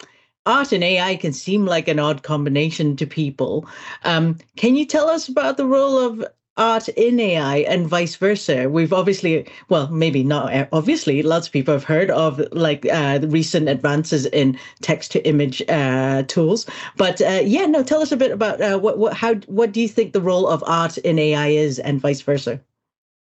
art 0.47 0.73
and 0.73 0.85
AI 0.85 1.17
can 1.17 1.33
seem 1.33 1.65
like 1.65 1.89
an 1.89 1.99
odd 1.99 2.23
combination 2.23 2.97
to 2.97 3.07
people. 3.07 3.67
Um, 4.05 4.37
can 4.57 4.77
you 4.77 4.85
tell 4.85 5.09
us 5.09 5.29
about 5.29 5.57
the 5.57 5.67
role 5.67 5.99
of 5.99 6.25
art 6.61 6.89
in 6.91 7.19
AI 7.19 7.59
and 7.59 7.89
vice 7.89 8.15
versa? 8.15 8.69
We've 8.69 8.93
obviously, 8.93 9.47
well, 9.69 9.89
maybe 9.89 10.23
not 10.23 10.55
uh, 10.55 10.67
obviously, 10.73 11.23
lots 11.23 11.47
of 11.47 11.53
people 11.53 11.75
have 11.75 11.85
heard 11.85 12.11
of 12.11 12.41
like 12.53 12.87
uh, 12.87 13.21
recent 13.23 13.69
advances 13.69 14.27
in 14.27 14.59
text 14.83 15.11
to 15.13 15.27
image 15.27 15.63
uh, 15.69 16.23
tools. 16.25 16.67
But 16.97 17.21
uh, 17.23 17.41
yeah, 17.43 17.67
no, 17.67 17.83
tell 17.83 18.03
us 18.03 18.13
a 18.13 18.17
bit 18.17 18.31
about 18.31 18.61
uh, 18.61 18.79
what, 18.79 18.99
what, 18.99 19.15
how, 19.15 19.35
what 19.47 19.73
do 19.73 19.81
you 19.81 19.89
think 19.89 20.13
the 20.13 20.21
role 20.21 20.47
of 20.47 20.63
art 20.67 20.99
in 20.99 21.19
AI 21.19 21.49
is 21.49 21.79
and 21.79 22.01
vice 22.01 22.21
versa? 22.21 22.61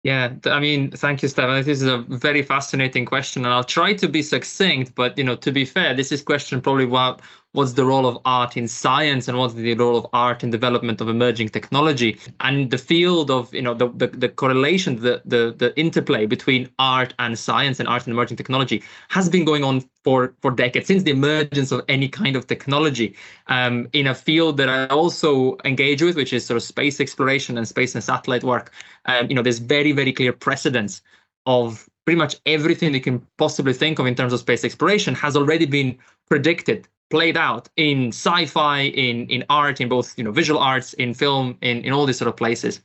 Yeah, 0.04 0.32
I 0.44 0.60
mean, 0.60 0.92
thank 0.92 1.22
you, 1.22 1.28
Stefan. 1.28 1.64
This 1.64 1.82
is 1.82 1.88
a 1.88 1.98
very 1.98 2.42
fascinating 2.42 3.04
question, 3.04 3.44
and 3.44 3.52
I'll 3.52 3.64
try 3.64 3.94
to 3.94 4.08
be 4.08 4.22
succinct. 4.22 4.94
But 4.94 5.18
you 5.18 5.24
know, 5.24 5.36
to 5.36 5.50
be 5.50 5.64
fair, 5.64 5.92
this 5.92 6.12
is 6.12 6.22
question 6.22 6.60
probably 6.60 6.86
one 6.86 7.16
what's 7.52 7.72
the 7.72 7.84
role 7.84 8.06
of 8.06 8.18
art 8.24 8.56
in 8.56 8.68
science 8.68 9.26
and 9.26 9.38
what's 9.38 9.54
the 9.54 9.74
role 9.74 9.96
of 9.96 10.06
art 10.12 10.44
in 10.44 10.50
development 10.50 11.00
of 11.00 11.08
emerging 11.08 11.48
technology 11.48 12.18
and 12.40 12.70
the 12.70 12.76
field 12.76 13.30
of 13.30 13.52
you 13.54 13.62
know 13.62 13.74
the 13.74 13.88
the, 13.96 14.06
the 14.08 14.28
correlation 14.28 14.96
the, 14.96 15.22
the 15.24 15.54
the 15.56 15.78
interplay 15.78 16.26
between 16.26 16.68
art 16.78 17.14
and 17.18 17.38
science 17.38 17.80
and 17.80 17.88
art 17.88 18.06
and 18.06 18.12
emerging 18.12 18.36
technology 18.36 18.82
has 19.08 19.28
been 19.28 19.44
going 19.44 19.64
on 19.64 19.82
for 20.04 20.34
for 20.42 20.50
decades 20.50 20.86
since 20.86 21.02
the 21.02 21.10
emergence 21.10 21.72
of 21.72 21.82
any 21.88 22.08
kind 22.08 22.36
of 22.36 22.46
technology 22.46 23.16
um, 23.46 23.88
in 23.92 24.06
a 24.06 24.14
field 24.14 24.56
that 24.58 24.68
I 24.68 24.86
also 24.86 25.56
engage 25.64 26.02
with, 26.02 26.16
which 26.16 26.32
is 26.32 26.44
sort 26.44 26.56
of 26.56 26.62
space 26.62 27.00
exploration 27.00 27.56
and 27.56 27.66
space 27.66 27.94
and 27.94 28.04
satellite 28.04 28.44
work. 28.44 28.72
Um, 29.06 29.28
you 29.28 29.34
know, 29.34 29.42
there's 29.42 29.58
very 29.58 29.92
very 29.92 30.12
clear 30.12 30.32
precedence 30.32 31.00
of 31.46 31.88
pretty 32.04 32.18
much 32.18 32.36
everything 32.46 32.94
you 32.94 33.00
can 33.00 33.26
possibly 33.38 33.72
think 33.72 33.98
of 33.98 34.06
in 34.06 34.14
terms 34.14 34.32
of 34.32 34.40
space 34.40 34.64
exploration 34.64 35.14
has 35.14 35.36
already 35.36 35.66
been 35.66 35.98
predicted 36.28 36.86
played 37.10 37.36
out 37.36 37.68
in 37.76 38.08
sci-fi 38.08 38.80
in 38.80 39.26
in 39.28 39.44
art 39.48 39.80
in 39.80 39.88
both 39.88 40.16
you 40.18 40.24
know 40.24 40.32
visual 40.32 40.60
arts 40.60 40.92
in 40.94 41.14
film 41.14 41.56
in 41.62 41.82
in 41.84 41.92
all 41.92 42.06
these 42.06 42.18
sort 42.18 42.28
of 42.28 42.36
places 42.36 42.80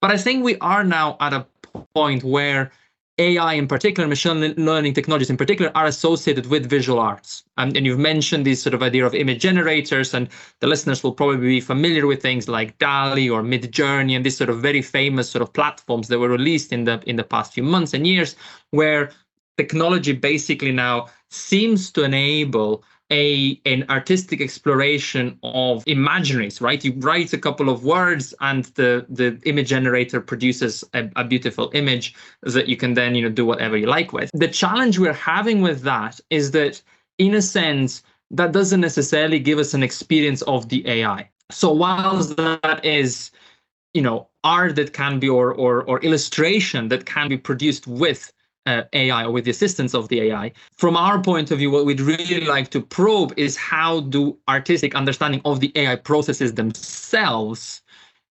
but 0.00 0.10
i 0.10 0.16
think 0.16 0.44
we 0.44 0.56
are 0.58 0.84
now 0.84 1.16
at 1.20 1.32
a 1.32 1.46
point 1.94 2.24
where 2.24 2.70
AI 3.18 3.54
in 3.54 3.66
particular, 3.66 4.08
machine 4.08 4.54
learning 4.56 4.94
technologies 4.94 5.30
in 5.30 5.36
particular, 5.36 5.72
are 5.74 5.86
associated 5.86 6.46
with 6.46 6.70
visual 6.70 7.00
arts. 7.00 7.42
Um, 7.56 7.72
and 7.74 7.84
you've 7.84 7.98
mentioned 7.98 8.46
this 8.46 8.62
sort 8.62 8.74
of 8.74 8.82
idea 8.82 9.04
of 9.04 9.14
image 9.14 9.40
generators, 9.42 10.14
and 10.14 10.28
the 10.60 10.68
listeners 10.68 11.02
will 11.02 11.12
probably 11.12 11.38
be 11.38 11.60
familiar 11.60 12.06
with 12.06 12.22
things 12.22 12.48
like 12.48 12.78
DALL-E 12.78 13.28
or 13.28 13.42
Midjourney 13.42 14.14
and 14.14 14.24
these 14.24 14.36
sort 14.36 14.50
of 14.50 14.60
very 14.60 14.82
famous 14.82 15.28
sort 15.28 15.42
of 15.42 15.52
platforms 15.52 16.08
that 16.08 16.20
were 16.20 16.28
released 16.28 16.72
in 16.72 16.84
the 16.84 17.02
in 17.06 17.16
the 17.16 17.24
past 17.24 17.52
few 17.52 17.64
months 17.64 17.92
and 17.92 18.06
years, 18.06 18.36
where 18.70 19.10
technology 19.56 20.12
basically 20.12 20.72
now 20.72 21.08
seems 21.28 21.90
to 21.90 22.04
enable 22.04 22.84
a 23.10 23.60
an 23.64 23.84
artistic 23.88 24.40
exploration 24.40 25.38
of 25.42 25.84
imaginaries 25.86 26.60
right? 26.60 26.84
You 26.84 26.92
write 26.98 27.32
a 27.32 27.38
couple 27.38 27.68
of 27.68 27.84
words 27.84 28.34
and 28.40 28.64
the 28.76 29.06
the 29.08 29.40
image 29.44 29.68
generator 29.68 30.20
produces 30.20 30.84
a, 30.94 31.08
a, 31.16 31.24
beautiful 31.24 31.70
image 31.74 32.14
that 32.42 32.68
you 32.68 32.76
can 32.76 32.94
then 32.94 33.14
you 33.14 33.22
know 33.22 33.30
do 33.30 33.46
whatever 33.46 33.76
you 33.76 33.86
like 33.86 34.12
with. 34.12 34.30
The 34.34 34.48
challenge 34.48 34.98
we're 34.98 35.12
having 35.12 35.62
with 35.62 35.82
that 35.82 36.20
is 36.30 36.50
that 36.52 36.82
in 37.18 37.34
a 37.34 37.42
sense 37.42 38.02
that 38.30 38.52
doesn't 38.52 38.80
necessarily 38.80 39.38
give 39.38 39.58
us 39.58 39.74
an 39.74 39.82
experience 39.82 40.42
of 40.42 40.68
the 40.68 40.86
ai 40.86 41.28
so 41.50 41.72
whilst 41.72 42.36
that 42.36 42.84
is 42.84 43.30
you 43.94 44.02
know 44.02 44.28
art 44.44 44.76
that 44.76 44.92
can 44.92 45.18
be 45.18 45.28
or 45.28 45.54
or, 45.54 45.82
or 45.84 46.00
illustration 46.00 46.88
that 46.88 47.06
can 47.06 47.28
be 47.28 47.38
produced 47.38 47.86
with 47.86 48.32
uh, 48.68 48.84
AI 48.92 49.24
or 49.24 49.32
with 49.32 49.44
the 49.44 49.50
assistance 49.50 49.94
of 49.94 50.08
the 50.08 50.20
AI. 50.20 50.52
From 50.76 50.96
our 50.96 51.20
point 51.20 51.50
of 51.50 51.58
view, 51.58 51.70
what 51.70 51.86
we'd 51.86 52.00
really 52.00 52.44
like 52.44 52.68
to 52.70 52.80
probe 52.80 53.32
is 53.36 53.56
how 53.56 54.00
do 54.00 54.36
artistic 54.48 54.94
understanding 54.94 55.40
of 55.44 55.60
the 55.60 55.72
AI 55.74 55.96
processes 55.96 56.54
themselves 56.54 57.80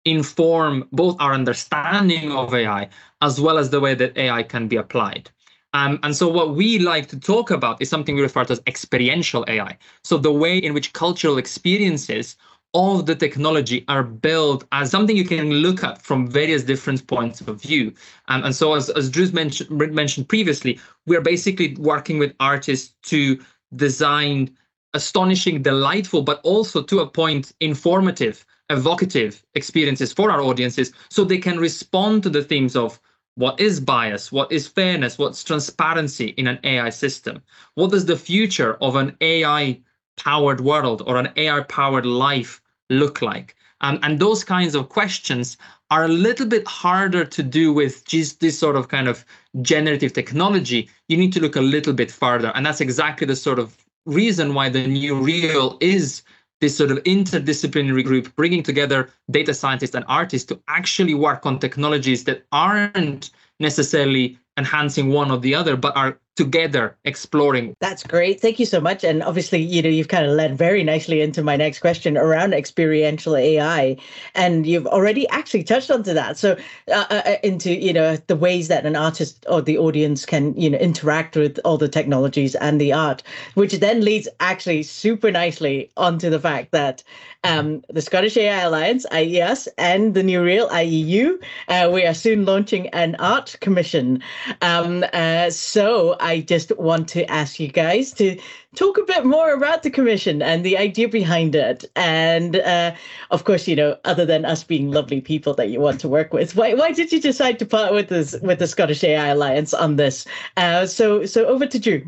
inform 0.05 0.87
both 0.91 1.15
our 1.19 1.33
understanding 1.33 2.31
of 2.31 2.53
AI 2.53 2.87
as 3.21 3.41
well 3.41 3.57
as 3.57 3.71
the 3.71 3.79
way 3.79 3.93
that 3.95 4.15
AI 4.15 4.43
can 4.43 4.67
be 4.67 4.75
applied. 4.75 5.29
Um, 5.73 5.99
and 6.03 6.15
so 6.15 6.27
what 6.29 6.55
we 6.55 6.79
like 6.79 7.07
to 7.09 7.19
talk 7.19 7.51
about 7.51 7.81
is 7.81 7.89
something 7.89 8.15
we 8.15 8.21
refer 8.21 8.45
to 8.45 8.53
as 8.53 8.61
experiential 8.67 9.43
AI. 9.47 9.77
So 10.03 10.17
the 10.17 10.31
way 10.31 10.57
in 10.57 10.73
which 10.73 10.93
cultural 10.93 11.37
experiences 11.37 12.37
of 12.77 13.07
the 13.07 13.15
technology 13.15 13.83
are 13.87 14.03
built 14.03 14.63
as 14.71 14.91
something 14.91 15.17
you 15.17 15.25
can 15.25 15.49
look 15.49 15.83
at 15.83 15.99
from 16.01 16.27
various 16.27 16.63
different 16.63 17.05
points 17.07 17.41
of 17.41 17.59
view. 17.61 17.91
Um, 18.27 18.43
and 18.43 18.55
so, 18.55 18.75
as, 18.75 18.89
as 18.91 19.09
Drew 19.09 19.31
mentioned, 19.31 19.71
mentioned 19.71 20.29
previously, 20.29 20.79
we're 21.07 21.21
basically 21.21 21.75
working 21.79 22.19
with 22.19 22.35
artists 22.39 22.93
to 23.09 23.39
design 23.75 24.55
astonishing, 24.93 25.61
delightful, 25.63 26.21
but 26.21 26.39
also 26.43 26.83
to 26.83 26.99
a 26.99 27.07
point 27.07 27.51
informative, 27.59 28.45
evocative 28.69 29.43
experiences 29.55 30.13
for 30.13 30.31
our 30.31 30.41
audiences 30.41 30.93
so 31.09 31.23
they 31.23 31.37
can 31.39 31.59
respond 31.59 32.23
to 32.23 32.29
the 32.29 32.43
themes 32.43 32.75
of 32.75 32.99
what 33.35 33.59
is 33.59 33.79
bias, 33.79 34.31
what 34.31 34.51
is 34.51 34.67
fairness, 34.67 35.17
what's 35.17 35.43
transparency 35.43 36.27
in 36.37 36.47
an 36.47 36.59
AI 36.63 36.89
system, 36.89 37.41
what 37.75 37.91
does 37.91 38.05
the 38.05 38.17
future 38.17 38.75
of 38.81 38.95
an 38.95 39.15
AI 39.21 39.79
powered 40.17 40.61
world 40.61 41.03
or 41.05 41.17
an 41.17 41.29
AI 41.35 41.61
powered 41.61 42.05
life 42.05 42.61
look 42.89 43.21
like? 43.21 43.55
Um, 43.81 43.99
and 44.01 44.19
those 44.19 44.43
kinds 44.43 44.73
of 44.75 44.89
questions 44.89 45.57
are 45.91 46.05
a 46.05 46.09
little 46.09 46.47
bit 46.47 46.67
harder 46.67 47.23
to 47.23 47.43
do 47.43 47.71
with 47.71 48.05
just 48.05 48.39
this 48.39 48.57
sort 48.57 48.75
of 48.75 48.87
kind 48.87 49.07
of 49.07 49.23
generative 49.61 50.13
technology. 50.13 50.89
You 51.07 51.17
need 51.17 51.31
to 51.33 51.39
look 51.39 51.55
a 51.55 51.61
little 51.61 51.93
bit 51.93 52.11
further. 52.11 52.51
And 52.55 52.65
that's 52.65 52.81
exactly 52.81 53.27
the 53.27 53.35
sort 53.35 53.59
of 53.59 53.77
reason 54.05 54.53
why 54.53 54.69
the 54.69 54.87
new 54.87 55.15
real 55.15 55.77
is 55.79 56.23
this 56.59 56.75
sort 56.75 56.91
of 56.91 56.97
interdisciplinary 57.03 58.03
group 58.03 58.35
bringing 58.35 58.63
together 58.63 59.09
data 59.29 59.53
scientists 59.53 59.93
and 59.93 60.05
artists 60.07 60.47
to 60.47 60.59
actually 60.67 61.13
work 61.13 61.45
on 61.45 61.59
technologies 61.59 62.23
that 62.23 62.43
aren't 62.51 63.29
necessarily 63.59 64.37
enhancing 64.57 65.09
one 65.09 65.29
or 65.29 65.37
the 65.37 65.53
other, 65.53 65.75
but 65.75 65.95
are 65.95 66.19
together 66.37 66.95
exploring. 67.03 67.75
That's 67.81 68.03
great. 68.03 68.39
Thank 68.39 68.59
you 68.59 68.65
so 68.65 68.79
much. 68.79 69.03
And 69.03 69.23
obviously, 69.23 69.59
you 69.59 69.81
know, 69.81 69.89
you've 69.89 70.07
kind 70.07 70.25
of 70.25 70.31
led 70.31 70.57
very 70.57 70.83
nicely 70.83 71.19
into 71.21 71.43
my 71.43 71.57
next 71.57 71.79
question 71.79 72.15
around 72.15 72.53
experiential 72.53 73.35
AI, 73.35 73.97
and 74.35 74.65
you've 74.65 74.87
already 74.87 75.27
actually 75.29 75.63
touched 75.63 75.91
onto 75.91 76.13
that. 76.13 76.37
So, 76.37 76.55
uh, 76.89 77.05
uh, 77.09 77.21
uh, 77.25 77.35
into 77.43 77.73
you 77.73 77.91
know 77.91 78.15
the 78.27 78.35
ways 78.35 78.67
that 78.67 78.85
an 78.85 78.95
artist 78.95 79.45
or 79.49 79.61
the 79.61 79.77
audience 79.77 80.25
can 80.25 80.55
you 80.55 80.69
know 80.69 80.77
interact 80.77 81.35
with 81.35 81.59
all 81.65 81.77
the 81.77 81.89
technologies 81.89 82.55
and 82.55 82.79
the 82.79 82.93
art, 82.93 83.23
which 83.55 83.73
then 83.73 84.05
leads 84.05 84.27
actually 84.39 84.83
super 84.83 85.31
nicely 85.31 85.91
onto 85.97 86.29
the 86.29 86.39
fact 86.39 86.71
that 86.71 87.03
um, 87.43 87.83
the 87.89 88.01
Scottish 88.01 88.37
AI 88.37 88.61
Alliance 88.61 89.05
(IES) 89.11 89.67
and 89.77 90.13
the 90.13 90.23
New 90.23 90.43
Real 90.43 90.69
(IEU) 90.69 91.41
uh, 91.67 91.89
we 91.93 92.05
are 92.05 92.13
soon 92.13 92.45
launching 92.45 92.87
an 92.89 93.15
art 93.19 93.55
commission. 93.61 94.21
Um, 94.61 95.05
uh, 95.13 95.49
so 95.49 96.15
I 96.19 96.41
just 96.41 96.77
want 96.77 97.07
to 97.09 97.29
ask 97.31 97.59
you 97.59 97.67
guys 97.67 98.11
to 98.13 98.37
talk 98.75 98.97
a 98.97 99.03
bit 99.03 99.25
more 99.25 99.53
about 99.53 99.83
the 99.83 99.89
commission 99.89 100.41
and 100.41 100.65
the 100.65 100.77
idea 100.77 101.07
behind 101.07 101.55
it. 101.55 101.85
And 101.95 102.57
uh, 102.57 102.93
of 103.31 103.43
course, 103.43 103.67
you 103.67 103.75
know, 103.75 103.97
other 104.05 104.25
than 104.25 104.45
us 104.45 104.63
being 104.63 104.91
lovely 104.91 105.21
people 105.21 105.53
that 105.55 105.69
you 105.69 105.79
want 105.79 105.99
to 106.01 106.07
work 106.07 106.33
with, 106.33 106.55
why 106.55 106.73
why 106.73 106.91
did 106.91 107.11
you 107.11 107.21
decide 107.21 107.59
to 107.59 107.65
part 107.65 107.93
with 107.93 108.09
this 108.09 108.35
with 108.41 108.59
the 108.59 108.67
Scottish 108.67 109.03
AI 109.03 109.27
Alliance 109.27 109.73
on 109.73 109.95
this? 109.95 110.25
Uh, 110.57 110.85
so 110.85 111.25
so 111.25 111.45
over 111.45 111.65
to 111.65 111.79
Drew. 111.79 112.03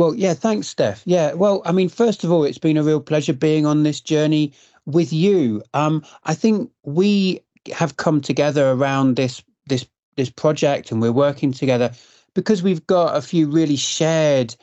Well, 0.00 0.14
yeah, 0.14 0.32
thanks, 0.32 0.66
Steph. 0.66 1.02
Yeah, 1.04 1.34
well, 1.34 1.60
I 1.66 1.72
mean, 1.72 1.90
first 1.90 2.24
of 2.24 2.32
all, 2.32 2.44
it's 2.44 2.56
been 2.56 2.78
a 2.78 2.82
real 2.82 3.02
pleasure 3.02 3.34
being 3.34 3.66
on 3.66 3.82
this 3.82 4.00
journey 4.00 4.54
with 4.92 5.12
you. 5.12 5.62
Um, 5.74 6.04
I 6.24 6.34
think 6.34 6.70
we 6.84 7.40
have 7.72 7.96
come 7.96 8.20
together 8.20 8.70
around 8.70 9.16
this 9.16 9.42
this 9.66 9.86
this 10.16 10.30
project, 10.30 10.90
and 10.90 11.00
we're 11.00 11.12
working 11.12 11.52
together 11.52 11.92
because 12.34 12.62
we've 12.62 12.86
got 12.86 13.16
a 13.16 13.22
few 13.22 13.48
really 13.48 13.76
shared 13.76 14.54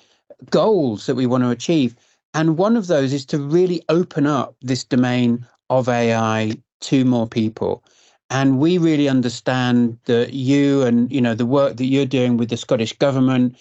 goals 0.50 1.06
that 1.06 1.16
we 1.16 1.26
want 1.26 1.44
to 1.44 1.50
achieve. 1.50 1.96
And 2.34 2.58
one 2.58 2.78
of 2.78 2.88
those 2.88 3.14
is 3.14 3.26
to 3.28 3.40
really 3.40 3.82
open 3.90 4.28
up 4.28 4.56
this 4.62 4.84
domain 4.84 5.46
of 5.70 5.90
AI 5.90 6.54
to 6.82 7.06
more 7.06 7.28
people. 7.28 7.84
And 8.30 8.60
we 8.60 8.78
really 8.78 9.08
understand 9.08 9.98
that 10.06 10.34
you 10.34 10.84
and 10.84 11.12
you 11.12 11.22
know 11.22 11.34
the 11.34 11.46
work 11.46 11.78
that 11.78 11.86
you're 11.86 12.06
doing 12.06 12.38
with 12.38 12.50
the 12.50 12.58
Scottish 12.58 12.94
government 12.94 13.58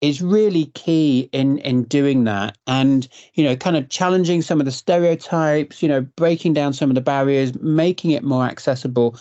is 0.00 0.22
really 0.22 0.66
key 0.74 1.28
in 1.32 1.58
in 1.58 1.84
doing 1.84 2.24
that. 2.24 2.56
And 2.66 3.08
you 3.34 3.44
know 3.44 3.56
kind 3.56 3.76
of 3.76 3.88
challenging 3.88 4.42
some 4.42 4.60
of 4.60 4.66
the 4.66 4.72
stereotypes 4.72 5.82
you 5.82 5.88
know 5.88 6.02
breaking 6.16 6.54
down 6.54 6.72
some 6.72 6.90
of 6.90 6.94
the 6.94 7.00
barriers 7.00 7.54
making 7.60 8.12
it 8.12 8.22
more 8.22 8.44
accessible 8.44 9.18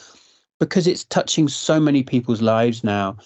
because 0.60 0.88
it's 0.88 1.03
touching 1.03 1.48
so 1.48 1.79
many 1.79 2.03
people's 2.03 2.41
lives 2.41 2.84
now. 2.84 3.17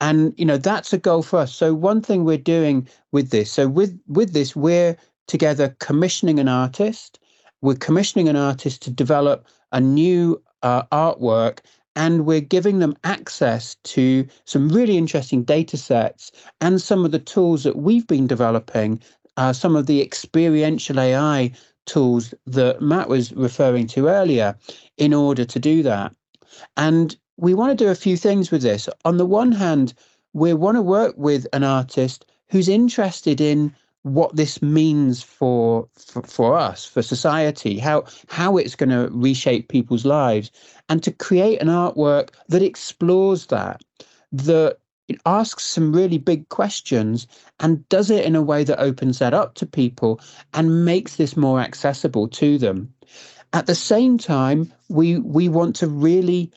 And 0.00 0.34
you 0.36 0.44
know 0.44 0.56
that's 0.56 0.92
a 0.92 0.98
goal 0.98 1.22
for 1.22 1.40
us. 1.40 1.54
So 1.54 1.74
one 1.74 2.00
thing 2.00 2.24
we're 2.24 2.38
doing 2.38 2.88
with 3.12 3.30
this 3.30 3.50
so 3.50 3.68
with 3.68 3.98
with 4.06 4.32
this 4.32 4.54
we're 4.54 4.96
together 5.26 5.76
commissioning 5.78 6.38
an 6.38 6.48
artist. 6.48 7.18
We're 7.62 7.76
commissioning 7.76 8.28
an 8.28 8.36
artist 8.36 8.82
to 8.82 8.90
develop 8.90 9.46
a 9.72 9.80
new 9.80 10.42
uh, 10.62 10.82
artwork 10.92 11.60
and 11.96 12.26
we're 12.26 12.40
giving 12.40 12.78
them 12.78 12.96
access 13.04 13.76
to 13.84 14.26
some 14.44 14.68
really 14.68 14.96
interesting 14.96 15.42
data 15.42 15.76
sets 15.76 16.30
and 16.60 16.80
some 16.80 17.04
of 17.04 17.10
the 17.10 17.18
tools 17.18 17.64
that 17.64 17.76
we've 17.76 18.06
been 18.06 18.26
developing 18.26 19.00
uh, 19.36 19.52
some 19.52 19.76
of 19.76 19.86
the 19.86 20.02
experiential 20.02 21.00
ai 21.00 21.50
tools 21.86 22.34
that 22.46 22.80
matt 22.80 23.08
was 23.08 23.32
referring 23.32 23.86
to 23.86 24.08
earlier 24.08 24.56
in 24.98 25.12
order 25.14 25.44
to 25.44 25.58
do 25.58 25.82
that 25.82 26.14
and 26.76 27.16
we 27.40 27.54
want 27.54 27.76
to 27.76 27.84
do 27.84 27.90
a 27.90 27.94
few 27.94 28.16
things 28.16 28.50
with 28.50 28.62
this. 28.62 28.88
On 29.04 29.16
the 29.16 29.26
one 29.26 29.52
hand, 29.52 29.94
we 30.34 30.52
want 30.52 30.76
to 30.76 30.82
work 30.82 31.14
with 31.16 31.46
an 31.52 31.64
artist 31.64 32.26
who's 32.50 32.68
interested 32.68 33.40
in 33.40 33.74
what 34.02 34.34
this 34.34 34.62
means 34.62 35.22
for, 35.22 35.88
for, 35.94 36.22
for 36.22 36.56
us, 36.56 36.86
for 36.86 37.02
society, 37.02 37.78
how 37.78 38.04
how 38.28 38.56
it's 38.56 38.74
going 38.74 38.90
to 38.90 39.08
reshape 39.12 39.68
people's 39.68 40.04
lives, 40.04 40.50
and 40.88 41.02
to 41.02 41.10
create 41.10 41.60
an 41.60 41.68
artwork 41.68 42.30
that 42.48 42.62
explores 42.62 43.46
that, 43.46 43.82
that 44.32 44.78
it 45.08 45.20
asks 45.26 45.64
some 45.64 45.92
really 45.92 46.18
big 46.18 46.48
questions 46.50 47.26
and 47.58 47.86
does 47.88 48.10
it 48.10 48.24
in 48.24 48.36
a 48.36 48.42
way 48.42 48.62
that 48.64 48.80
opens 48.80 49.18
that 49.18 49.34
up 49.34 49.54
to 49.54 49.66
people 49.66 50.20
and 50.54 50.84
makes 50.84 51.16
this 51.16 51.36
more 51.36 51.60
accessible 51.60 52.28
to 52.28 52.58
them. 52.58 52.94
At 53.52 53.66
the 53.66 53.74
same 53.74 54.18
time, 54.18 54.72
we 54.88 55.18
we 55.18 55.48
want 55.48 55.74
to 55.76 55.88
really 55.88 56.52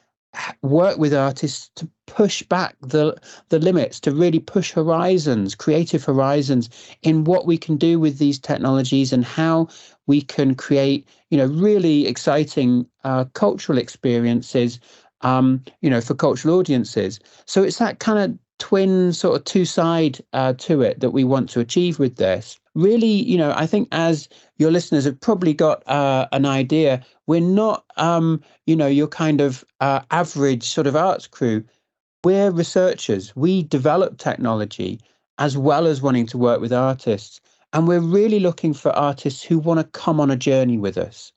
work 0.61 0.97
with 0.97 1.13
artists 1.13 1.69
to 1.75 1.87
push 2.07 2.43
back 2.43 2.75
the 2.81 3.15
the 3.49 3.59
limits 3.59 3.99
to 3.99 4.11
really 4.11 4.39
push 4.39 4.71
horizons 4.71 5.55
creative 5.55 6.03
horizons 6.03 6.69
in 7.01 7.23
what 7.23 7.45
we 7.45 7.57
can 7.57 7.77
do 7.77 7.99
with 7.99 8.17
these 8.17 8.39
technologies 8.39 9.13
and 9.13 9.23
how 9.25 9.67
we 10.07 10.21
can 10.21 10.55
create 10.55 11.07
you 11.29 11.37
know 11.37 11.45
really 11.45 12.07
exciting 12.07 12.85
uh, 13.03 13.25
cultural 13.33 13.77
experiences 13.77 14.79
um, 15.23 15.63
you 15.81 15.89
know 15.89 16.01
for 16.01 16.13
cultural 16.13 16.59
audiences. 16.59 17.19
So 17.45 17.63
it's 17.63 17.79
that 17.79 17.99
kind 17.99 18.19
of 18.19 18.37
twin 18.63 19.12
sort 19.12 19.36
of 19.36 19.43
two 19.43 19.65
side 19.65 20.15
uh, 20.34 20.53
to 20.53 20.82
it 20.82 21.00
that 21.00 21.12
we 21.12 21.24
want 21.24 21.50
to 21.50 21.60
achieve 21.60 22.00
with 22.00 22.15
this 22.15 22.60
really 22.75 23.15
you 23.32 23.38
know 23.38 23.53
i 23.55 23.65
think 23.67 23.88
as 23.91 24.29
your 24.58 24.72
listeners 24.72 25.05
have 25.05 25.20
probably 25.20 25.53
got 25.53 25.88
uh, 25.88 26.27
an 26.32 26.46
idea 26.46 27.03
we're 27.27 27.39
not, 27.41 27.86
um, 27.98 28.41
you 28.65 28.75
know, 28.75 28.88
your 28.88 29.08
kind 29.08 29.41
of 29.41 29.63
uh, 29.79 30.01
average 30.12 30.63
sort 30.63 30.88
of 30.88 30.96
arts 30.96 31.27
crew. 31.27 31.63
We're 32.24 32.51
researchers. 32.51 33.36
We 33.36 33.63
develop 33.63 34.17
technology 34.17 35.00
as 35.38 35.58
well 35.58 35.88
as 35.88 36.01
wanting 36.01 36.27
to 36.27 36.38
work 36.38 36.62
with 36.62 36.74
artists. 36.74 37.39
And 37.72 37.88
we're 37.88 38.00
really 38.00 38.39
looking 38.39 38.74
for 38.74 38.91
artists 38.91 39.41
who 39.41 39.58
want 39.58 39.79
to 39.79 40.00
come 40.00 40.20
on 40.20 40.29
a 40.29 40.36
journey 40.36 40.77
with 40.77 40.98
us, 40.98 41.32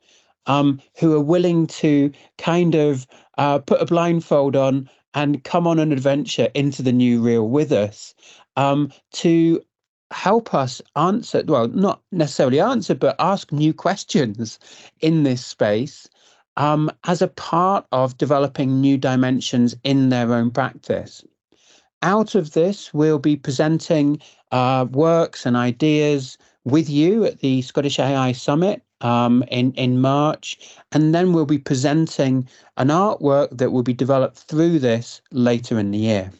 um, 0.47 0.81
who 0.99 1.15
are 1.15 1.21
willing 1.21 1.67
to 1.69 2.13
kind 2.37 2.75
of 2.75 3.07
uh, 3.39 3.59
put 3.61 3.81
a 3.81 3.87
blindfold 3.87 4.55
on 4.55 4.89
and 5.17 5.43
come 5.43 5.67
on 5.67 5.81
an 5.81 5.91
adventure 5.91 6.49
into 6.55 6.83
the 6.83 6.93
new 6.93 7.21
real 7.21 7.49
with 7.49 7.73
us 7.73 8.15
um, 8.57 8.93
to 9.13 9.61
help 10.13 10.55
us 10.55 10.81
answer 10.95 11.43
well 11.47 11.67
not 11.69 12.01
necessarily 12.13 12.61
answer 12.61 12.95
but 12.95 13.17
ask 13.19 13.51
new 13.51 13.75
questions 13.75 14.61
in 15.01 15.25
this 15.25 15.45
space 15.45 16.09
um, 16.57 16.89
as 17.05 17.21
a 17.21 17.29
part 17.29 17.85
of 17.91 18.17
developing 18.17 18.81
new 18.81 18.97
dimensions 18.97 19.75
in 19.85 20.09
their 20.09 20.33
own 20.33 20.51
practice. 20.51 21.25
Out 22.03 22.35
of 22.37 22.53
this 22.53 22.95
we'll 22.95 23.19
be 23.19 23.37
presenting 23.37 24.21
uh, 24.53 24.87
works 24.93 25.45
and 25.45 25.57
ideas 25.57 26.39
with 26.65 26.89
you 26.89 27.25
at 27.25 27.41
the 27.41 27.63
scottish 27.63 27.99
ai 27.99 28.33
summit 28.33 28.83
um, 29.01 29.43
in 29.51 29.73
in 29.73 30.01
March, 30.01 30.59
and 30.93 31.15
then 31.15 31.33
we'll 31.33 31.47
be 31.47 31.59
presenting 31.59 32.49
an 32.77 32.89
artwork 32.89 33.57
that 33.57 33.73
will 33.73 33.83
be 33.83 33.95
developed 33.95 34.39
through 34.39 34.79
this 34.79 35.21
later 35.31 35.79
in 35.79 35.91
the 35.91 35.99
year. 35.99 36.33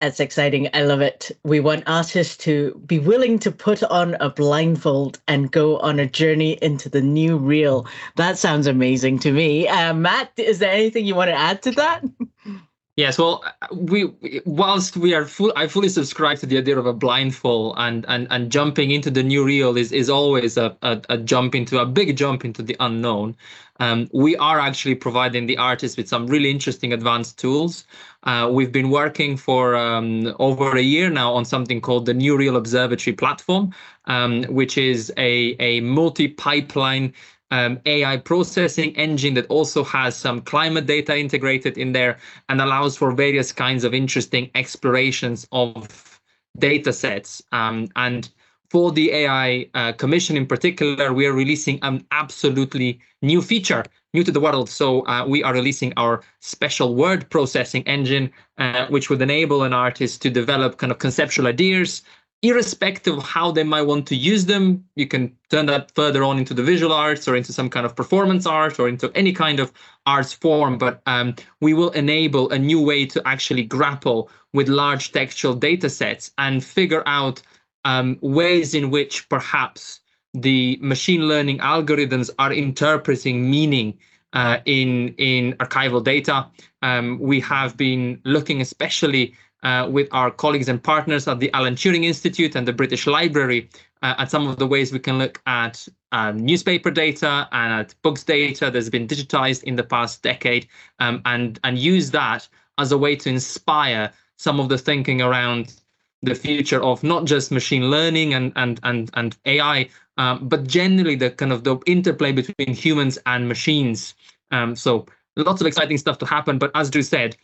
That's 0.00 0.20
exciting. 0.20 0.68
I 0.74 0.82
love 0.82 1.00
it. 1.00 1.30
We 1.42 1.58
want 1.58 1.84
artists 1.86 2.36
to 2.44 2.80
be 2.86 2.98
willing 2.98 3.38
to 3.38 3.50
put 3.50 3.82
on 3.84 4.14
a 4.20 4.28
blindfold 4.28 5.18
and 5.26 5.50
go 5.50 5.78
on 5.78 5.98
a 5.98 6.06
journey 6.06 6.58
into 6.60 6.90
the 6.90 7.00
new 7.00 7.38
real. 7.38 7.86
That 8.16 8.36
sounds 8.36 8.66
amazing 8.66 9.20
to 9.20 9.32
me. 9.32 9.66
Uh, 9.66 9.94
Matt, 9.94 10.32
is 10.36 10.58
there 10.58 10.70
anything 10.70 11.06
you 11.06 11.14
want 11.14 11.30
to 11.30 11.34
add 11.34 11.62
to 11.62 11.70
that? 11.72 12.04
Yes, 12.96 13.18
well, 13.18 13.44
we 13.72 14.10
whilst 14.46 14.96
we 14.96 15.12
are 15.12 15.26
full, 15.26 15.52
I 15.54 15.66
fully 15.66 15.90
subscribe 15.90 16.38
to 16.38 16.46
the 16.46 16.56
idea 16.56 16.78
of 16.78 16.86
a 16.86 16.94
blindfold 16.94 17.74
and 17.76 18.06
and 18.08 18.26
and 18.30 18.50
jumping 18.50 18.90
into 18.90 19.10
the 19.10 19.22
new 19.22 19.44
real 19.44 19.76
is 19.76 19.92
is 19.92 20.08
always 20.08 20.56
a 20.56 20.74
a, 20.80 21.02
a 21.10 21.18
jump 21.18 21.54
into 21.54 21.78
a 21.78 21.84
big 21.84 22.16
jump 22.16 22.42
into 22.42 22.62
the 22.62 22.74
unknown. 22.80 23.36
Um, 23.80 24.08
we 24.14 24.34
are 24.36 24.58
actually 24.58 24.94
providing 24.94 25.44
the 25.44 25.58
artists 25.58 25.98
with 25.98 26.08
some 26.08 26.26
really 26.26 26.50
interesting 26.50 26.94
advanced 26.94 27.38
tools. 27.38 27.84
Uh, 28.22 28.48
we've 28.50 28.72
been 28.72 28.88
working 28.88 29.36
for 29.36 29.76
um, 29.76 30.34
over 30.38 30.74
a 30.74 30.80
year 30.80 31.10
now 31.10 31.34
on 31.34 31.44
something 31.44 31.82
called 31.82 32.06
the 32.06 32.14
New 32.14 32.34
Real 32.38 32.56
Observatory 32.56 33.14
platform, 33.14 33.74
um, 34.06 34.44
which 34.44 34.78
is 34.78 35.12
a 35.18 35.54
a 35.60 35.80
multi 35.80 36.28
pipeline 36.28 37.12
um, 37.50 37.80
AI 37.86 38.16
processing 38.16 38.94
engine 38.96 39.34
that 39.34 39.46
also 39.46 39.84
has 39.84 40.16
some 40.16 40.40
climate 40.40 40.86
data 40.86 41.16
integrated 41.16 41.78
in 41.78 41.92
there 41.92 42.18
and 42.48 42.60
allows 42.60 42.96
for 42.96 43.12
various 43.12 43.52
kinds 43.52 43.84
of 43.84 43.94
interesting 43.94 44.50
explorations 44.54 45.46
of 45.52 46.20
data 46.58 46.92
sets. 46.92 47.42
Um, 47.52 47.88
and 47.96 48.28
for 48.70 48.90
the 48.90 49.12
AI 49.12 49.66
uh, 49.74 49.92
Commission 49.92 50.36
in 50.36 50.46
particular, 50.46 51.12
we 51.12 51.26
are 51.26 51.32
releasing 51.32 51.78
an 51.82 52.04
absolutely 52.10 52.98
new 53.22 53.40
feature, 53.40 53.84
new 54.12 54.24
to 54.24 54.32
the 54.32 54.40
world. 54.40 54.68
So 54.68 55.06
uh, 55.06 55.24
we 55.26 55.42
are 55.44 55.52
releasing 55.52 55.92
our 55.96 56.22
special 56.40 56.94
word 56.96 57.30
processing 57.30 57.84
engine, 57.84 58.32
uh, 58.58 58.86
which 58.88 59.08
would 59.08 59.22
enable 59.22 59.62
an 59.62 59.72
artist 59.72 60.20
to 60.22 60.30
develop 60.30 60.78
kind 60.78 60.90
of 60.90 60.98
conceptual 60.98 61.46
ideas 61.46 62.02
irrespective 62.42 63.16
of 63.16 63.24
how 63.24 63.50
they 63.50 63.64
might 63.64 63.82
want 63.82 64.06
to 64.08 64.16
use 64.16 64.46
them, 64.46 64.84
you 64.94 65.06
can 65.06 65.34
turn 65.50 65.66
that 65.66 65.90
further 65.94 66.22
on 66.22 66.38
into 66.38 66.54
the 66.54 66.62
visual 66.62 66.92
arts 66.92 67.26
or 67.26 67.36
into 67.36 67.52
some 67.52 67.70
kind 67.70 67.86
of 67.86 67.96
performance 67.96 68.46
art 68.46 68.78
or 68.78 68.88
into 68.88 69.10
any 69.14 69.32
kind 69.32 69.58
of 69.58 69.72
arts 70.04 70.32
form. 70.32 70.78
But 70.78 71.02
um, 71.06 71.34
we 71.60 71.74
will 71.74 71.90
enable 71.90 72.50
a 72.50 72.58
new 72.58 72.80
way 72.80 73.06
to 73.06 73.26
actually 73.26 73.64
grapple 73.64 74.30
with 74.52 74.68
large 74.68 75.12
textual 75.12 75.54
data 75.54 75.88
sets 75.90 76.30
and 76.38 76.64
figure 76.64 77.02
out 77.06 77.42
um, 77.84 78.18
ways 78.20 78.74
in 78.74 78.90
which 78.90 79.28
perhaps 79.28 80.00
the 80.34 80.78
machine 80.82 81.28
learning 81.28 81.58
algorithms 81.58 82.30
are 82.38 82.52
interpreting 82.52 83.50
meaning 83.50 83.98
uh, 84.32 84.58
in 84.66 85.14
in 85.16 85.54
archival 85.54 86.02
data. 86.02 86.46
Um, 86.82 87.18
we 87.18 87.40
have 87.40 87.76
been 87.76 88.20
looking 88.24 88.60
especially 88.60 89.34
uh, 89.62 89.88
with 89.90 90.08
our 90.12 90.30
colleagues 90.30 90.68
and 90.68 90.82
partners 90.82 91.26
at 91.26 91.40
the 91.40 91.52
Alan 91.52 91.74
Turing 91.74 92.04
Institute 92.04 92.54
and 92.54 92.66
the 92.66 92.72
British 92.72 93.06
Library 93.06 93.68
uh, 94.02 94.14
at 94.18 94.30
some 94.30 94.46
of 94.46 94.58
the 94.58 94.66
ways 94.66 94.92
we 94.92 94.98
can 94.98 95.18
look 95.18 95.40
at 95.46 95.86
um, 96.12 96.38
newspaper 96.38 96.90
data 96.90 97.48
and 97.52 97.72
at 97.72 97.94
books 98.02 98.22
data 98.22 98.70
that's 98.70 98.90
been 98.90 99.06
digitized 99.06 99.62
in 99.64 99.76
the 99.76 99.82
past 99.82 100.22
decade 100.22 100.68
um, 101.00 101.20
and, 101.24 101.58
and 101.64 101.78
use 101.78 102.10
that 102.10 102.48
as 102.78 102.92
a 102.92 102.98
way 102.98 103.16
to 103.16 103.28
inspire 103.28 104.12
some 104.36 104.60
of 104.60 104.68
the 104.68 104.78
thinking 104.78 105.22
around 105.22 105.74
the 106.22 106.34
future 106.34 106.82
of 106.82 107.02
not 107.02 107.24
just 107.24 107.50
machine 107.50 107.90
learning 107.90 108.34
and 108.34 108.52
and 108.56 108.80
and, 108.82 109.10
and 109.14 109.36
AI, 109.46 109.88
um, 110.18 110.48
but 110.48 110.66
generally 110.66 111.14
the 111.14 111.30
kind 111.30 111.52
of 111.52 111.64
the 111.64 111.76
interplay 111.86 112.32
between 112.32 112.74
humans 112.74 113.18
and 113.26 113.48
machines. 113.48 114.14
Um, 114.50 114.76
so 114.76 115.06
lots 115.36 115.60
of 115.60 115.66
exciting 115.66 115.98
stuff 115.98 116.18
to 116.18 116.26
happen. 116.26 116.58
But 116.58 116.70
as 116.74 116.90
Drew 116.90 117.02
said, 117.02 117.36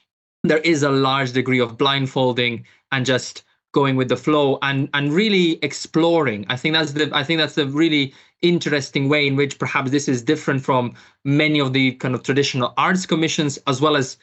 there 0.42 0.58
is 0.58 0.82
a 0.82 0.90
large 0.90 1.32
degree 1.32 1.60
of 1.60 1.78
blindfolding 1.78 2.64
and 2.90 3.06
just 3.06 3.44
going 3.72 3.96
with 3.96 4.08
the 4.08 4.16
flow 4.16 4.58
and 4.62 4.88
and 4.92 5.12
really 5.12 5.58
exploring. 5.62 6.44
I 6.48 6.56
think 6.56 6.74
that's 6.74 6.92
the 6.92 7.10
i 7.14 7.24
think 7.24 7.38
that's 7.38 7.54
the 7.54 7.66
really 7.66 8.14
interesting 8.42 9.08
way 9.08 9.26
in 9.26 9.36
which 9.36 9.58
perhaps 9.58 9.90
this 9.90 10.08
is 10.08 10.20
different 10.20 10.62
from 10.62 10.94
many 11.24 11.60
of 11.60 11.72
the 11.72 11.92
kind 11.92 12.14
of 12.14 12.22
traditional 12.22 12.74
arts 12.76 13.06
commissions 13.06 13.58
as 13.66 13.80
well 13.80 13.96
as 13.96 14.18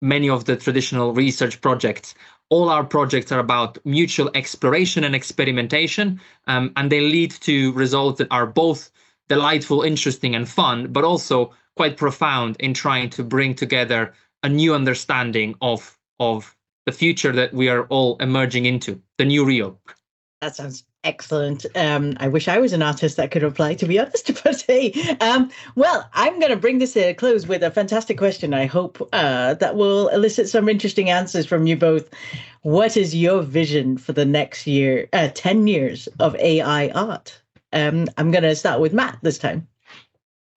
many 0.00 0.30
of 0.30 0.44
the 0.44 0.56
traditional 0.56 1.12
research 1.12 1.60
projects. 1.60 2.14
All 2.50 2.68
our 2.68 2.84
projects 2.84 3.32
are 3.32 3.40
about 3.40 3.78
mutual 3.84 4.30
exploration 4.34 5.02
and 5.02 5.14
experimentation 5.14 6.20
um, 6.46 6.72
and 6.76 6.90
they 6.90 7.00
lead 7.00 7.32
to 7.42 7.72
results 7.72 8.18
that 8.18 8.28
are 8.30 8.46
both 8.46 8.90
delightful 9.28 9.82
interesting 9.82 10.34
and 10.34 10.48
fun 10.48 10.92
but 10.92 11.04
also 11.04 11.52
quite 11.76 11.96
profound 11.96 12.56
in 12.60 12.74
trying 12.74 13.10
to 13.10 13.24
bring 13.24 13.54
together 13.54 14.14
a 14.44 14.48
new 14.48 14.74
understanding 14.74 15.56
of 15.60 15.98
of 16.20 16.54
the 16.86 16.92
future 16.92 17.32
that 17.32 17.52
we 17.52 17.68
are 17.68 17.86
all 17.86 18.16
emerging 18.18 18.66
into, 18.66 19.00
the 19.18 19.24
new 19.24 19.44
real. 19.44 19.80
That 20.40 20.54
sounds 20.54 20.84
excellent. 21.02 21.64
Um, 21.74 22.16
I 22.18 22.28
wish 22.28 22.46
I 22.46 22.58
was 22.58 22.74
an 22.74 22.82
artist 22.82 23.16
that 23.16 23.30
could 23.30 23.42
apply, 23.42 23.74
to 23.76 23.86
be 23.86 23.98
honest. 24.00 24.30
But 24.44 24.62
hey, 24.68 24.92
um, 25.20 25.50
well, 25.74 26.08
I'm 26.12 26.38
going 26.38 26.50
to 26.50 26.58
bring 26.58 26.78
this 26.78 26.92
to 26.92 27.00
a 27.00 27.14
close 27.14 27.46
with 27.46 27.62
a 27.62 27.70
fantastic 27.70 28.18
question. 28.18 28.52
I 28.52 28.66
hope 28.66 29.06
uh, 29.12 29.54
that 29.54 29.76
will 29.76 30.08
elicit 30.08 30.48
some 30.48 30.68
interesting 30.68 31.08
answers 31.08 31.46
from 31.46 31.66
you 31.66 31.76
both. 31.76 32.10
What 32.62 32.96
is 32.96 33.14
your 33.14 33.42
vision 33.42 33.96
for 33.96 34.12
the 34.12 34.26
next 34.26 34.66
year, 34.66 35.08
uh, 35.14 35.28
10 35.34 35.66
years 35.66 36.06
of 36.20 36.36
AI 36.36 36.88
art? 36.90 37.40
Um, 37.72 38.06
I'm 38.18 38.30
going 38.30 38.44
to 38.44 38.54
start 38.54 38.80
with 38.80 38.92
Matt 38.92 39.18
this 39.22 39.38
time. 39.38 39.66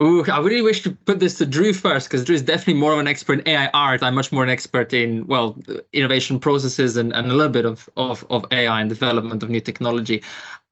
Ooh, 0.02 0.24
I 0.30 0.38
really 0.40 0.62
wish 0.62 0.82
to 0.82 0.92
put 0.92 1.20
this 1.20 1.38
to 1.38 1.46
Drew 1.46 1.72
first 1.72 2.08
because 2.08 2.24
Drew 2.24 2.34
is 2.34 2.42
definitely 2.42 2.74
more 2.80 2.92
of 2.92 2.98
an 2.98 3.08
expert 3.08 3.40
in 3.40 3.48
AI 3.48 3.66
art. 3.74 4.02
I'm 4.02 4.14
much 4.14 4.30
more 4.30 4.44
an 4.44 4.50
expert 4.50 4.92
in 4.92 5.26
well 5.26 5.56
innovation 5.92 6.38
processes 6.38 6.96
and, 6.98 7.12
and 7.14 7.32
a 7.32 7.34
little 7.34 7.52
bit 7.52 7.64
of, 7.64 7.88
of 7.96 8.24
of 8.30 8.44
AI 8.52 8.80
and 8.80 8.88
development 8.90 9.42
of 9.42 9.50
new 9.50 9.60
technology. 9.60 10.22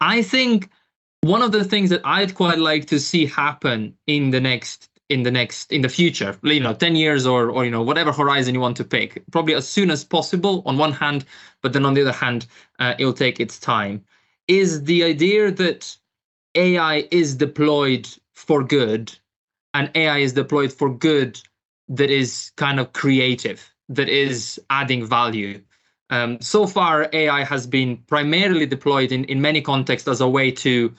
I 0.00 0.22
think 0.22 0.70
one 1.22 1.42
of 1.42 1.52
the 1.52 1.64
things 1.64 1.90
that 1.90 2.02
I'd 2.04 2.34
quite 2.34 2.58
like 2.58 2.86
to 2.86 3.00
see 3.00 3.26
happen 3.26 3.96
in 4.06 4.30
the 4.30 4.40
next 4.40 4.90
in 5.08 5.22
the 5.24 5.30
next 5.30 5.72
in 5.72 5.80
the 5.80 5.88
future, 5.88 6.38
you 6.44 6.60
know, 6.60 6.74
10 6.74 6.94
years 6.94 7.26
or 7.26 7.50
or 7.50 7.64
you 7.64 7.70
know 7.70 7.82
whatever 7.82 8.12
horizon 8.12 8.54
you 8.54 8.60
want 8.60 8.76
to 8.76 8.84
pick, 8.84 9.24
probably 9.32 9.54
as 9.54 9.66
soon 9.68 9.90
as 9.90 10.04
possible 10.04 10.62
on 10.66 10.78
one 10.78 10.92
hand, 10.92 11.24
but 11.62 11.72
then 11.72 11.84
on 11.86 11.94
the 11.94 12.02
other 12.02 12.12
hand, 12.12 12.46
uh, 12.78 12.94
it'll 12.98 13.12
take 13.12 13.40
its 13.40 13.58
time. 13.58 14.04
Is 14.46 14.84
the 14.84 15.02
idea 15.02 15.50
that 15.50 15.96
AI 16.54 17.08
is 17.10 17.34
deployed 17.34 18.08
for 18.36 18.62
good 18.62 19.12
and 19.74 19.90
AI 19.94 20.18
is 20.18 20.32
deployed 20.32 20.72
for 20.72 20.88
good 20.88 21.40
that 21.88 22.10
is 22.10 22.50
kind 22.56 22.80
of 22.80 22.92
creative, 22.92 23.70
that 23.88 24.08
is 24.08 24.60
adding 24.70 25.04
value. 25.06 25.60
Um, 26.10 26.40
so 26.40 26.66
far, 26.66 27.08
AI 27.12 27.44
has 27.44 27.66
been 27.66 27.98
primarily 28.06 28.66
deployed 28.66 29.12
in, 29.12 29.24
in 29.24 29.40
many 29.40 29.60
contexts 29.60 30.08
as 30.08 30.20
a 30.20 30.28
way 30.28 30.50
to 30.52 30.94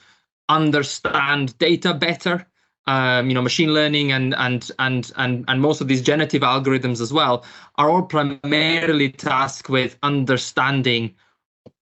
understand 0.48 1.58
data 1.58 1.94
better. 1.94 2.46
Um, 2.86 3.28
you 3.28 3.34
know, 3.34 3.42
machine 3.42 3.74
learning 3.74 4.12
and 4.12 4.34
and 4.36 4.70
and 4.78 5.12
and 5.16 5.44
and 5.46 5.60
most 5.60 5.82
of 5.82 5.88
these 5.88 6.00
generative 6.00 6.42
algorithms 6.42 7.02
as 7.02 7.12
well 7.12 7.44
are 7.76 7.90
all 7.90 8.02
primarily 8.02 9.10
tasked 9.10 9.68
with 9.68 9.98
understanding 10.02 11.14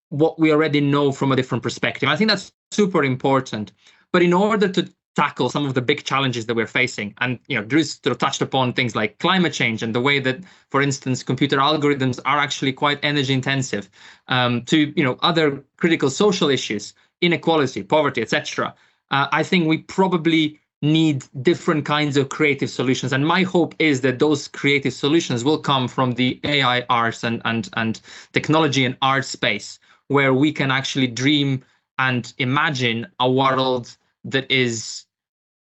what 0.08 0.38
we 0.38 0.50
already 0.50 0.80
know 0.80 1.12
from 1.12 1.30
a 1.30 1.36
different 1.36 1.62
perspective. 1.62 2.08
I 2.08 2.16
think 2.16 2.30
that's 2.30 2.52
super 2.72 3.04
important. 3.04 3.72
But 4.12 4.22
in 4.22 4.32
order 4.32 4.66
to 4.68 4.88
tackle 5.16 5.48
some 5.48 5.66
of 5.66 5.74
the 5.74 5.82
big 5.82 6.04
challenges 6.04 6.46
that 6.46 6.54
we're 6.54 6.66
facing. 6.66 7.14
And 7.18 7.38
you 7.48 7.56
know, 7.56 7.64
Drew 7.64 7.82
sort 7.82 8.12
of 8.12 8.18
touched 8.18 8.42
upon 8.42 8.74
things 8.74 8.94
like 8.94 9.18
climate 9.18 9.54
change 9.54 9.82
and 9.82 9.94
the 9.94 10.00
way 10.00 10.20
that, 10.20 10.40
for 10.70 10.82
instance, 10.82 11.22
computer 11.22 11.56
algorithms 11.56 12.20
are 12.26 12.38
actually 12.38 12.72
quite 12.74 13.00
energy 13.02 13.32
intensive. 13.32 13.88
Um, 14.28 14.62
to 14.66 14.92
you 14.94 15.02
know, 15.02 15.18
other 15.22 15.64
critical 15.78 16.10
social 16.10 16.50
issues, 16.50 16.92
inequality, 17.22 17.82
poverty, 17.82 18.20
etc. 18.20 18.74
Uh, 19.10 19.26
I 19.32 19.42
think 19.42 19.66
we 19.66 19.78
probably 19.78 20.60
need 20.82 21.24
different 21.42 21.86
kinds 21.86 22.18
of 22.18 22.28
creative 22.28 22.68
solutions. 22.68 23.12
And 23.12 23.26
my 23.26 23.42
hope 23.42 23.74
is 23.78 24.02
that 24.02 24.18
those 24.18 24.46
creative 24.46 24.92
solutions 24.92 25.42
will 25.42 25.58
come 25.58 25.88
from 25.88 26.12
the 26.12 26.38
AI 26.44 26.84
arts 26.90 27.24
and 27.24 27.40
and 27.46 27.70
and 27.74 28.00
technology 28.32 28.84
and 28.84 28.96
art 29.00 29.24
space, 29.24 29.78
where 30.08 30.34
we 30.34 30.52
can 30.52 30.70
actually 30.70 31.06
dream 31.06 31.64
and 31.98 32.34
imagine 32.36 33.06
a 33.18 33.30
world 33.30 33.96
that 34.24 34.50
is 34.50 35.05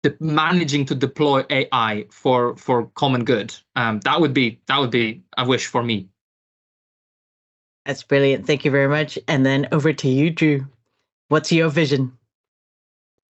the 0.04 0.16
managing 0.20 0.86
to 0.86 0.96
deploy 0.96 1.44
AI 1.50 2.06
for 2.10 2.56
for 2.56 2.88
common 2.96 3.26
good. 3.26 3.56
Um, 3.76 4.00
that 4.02 4.20
would 4.22 4.34
be 4.34 4.60
that 4.68 4.80
would 4.80 4.92
be 4.92 5.24
a 5.38 5.46
wish 5.46 5.68
for 5.68 5.84
me. 5.84 6.08
That's 7.86 8.04
brilliant. 8.04 8.46
Thank 8.46 8.66
you 8.66 8.72
very 8.72 8.88
much. 8.88 9.18
And 9.28 9.46
then 9.46 9.68
over 9.72 9.94
to 9.94 10.08
you, 10.08 10.30
Drew. 10.30 10.68
What's 11.30 11.52
your 11.52 11.70
vision? 11.70 12.14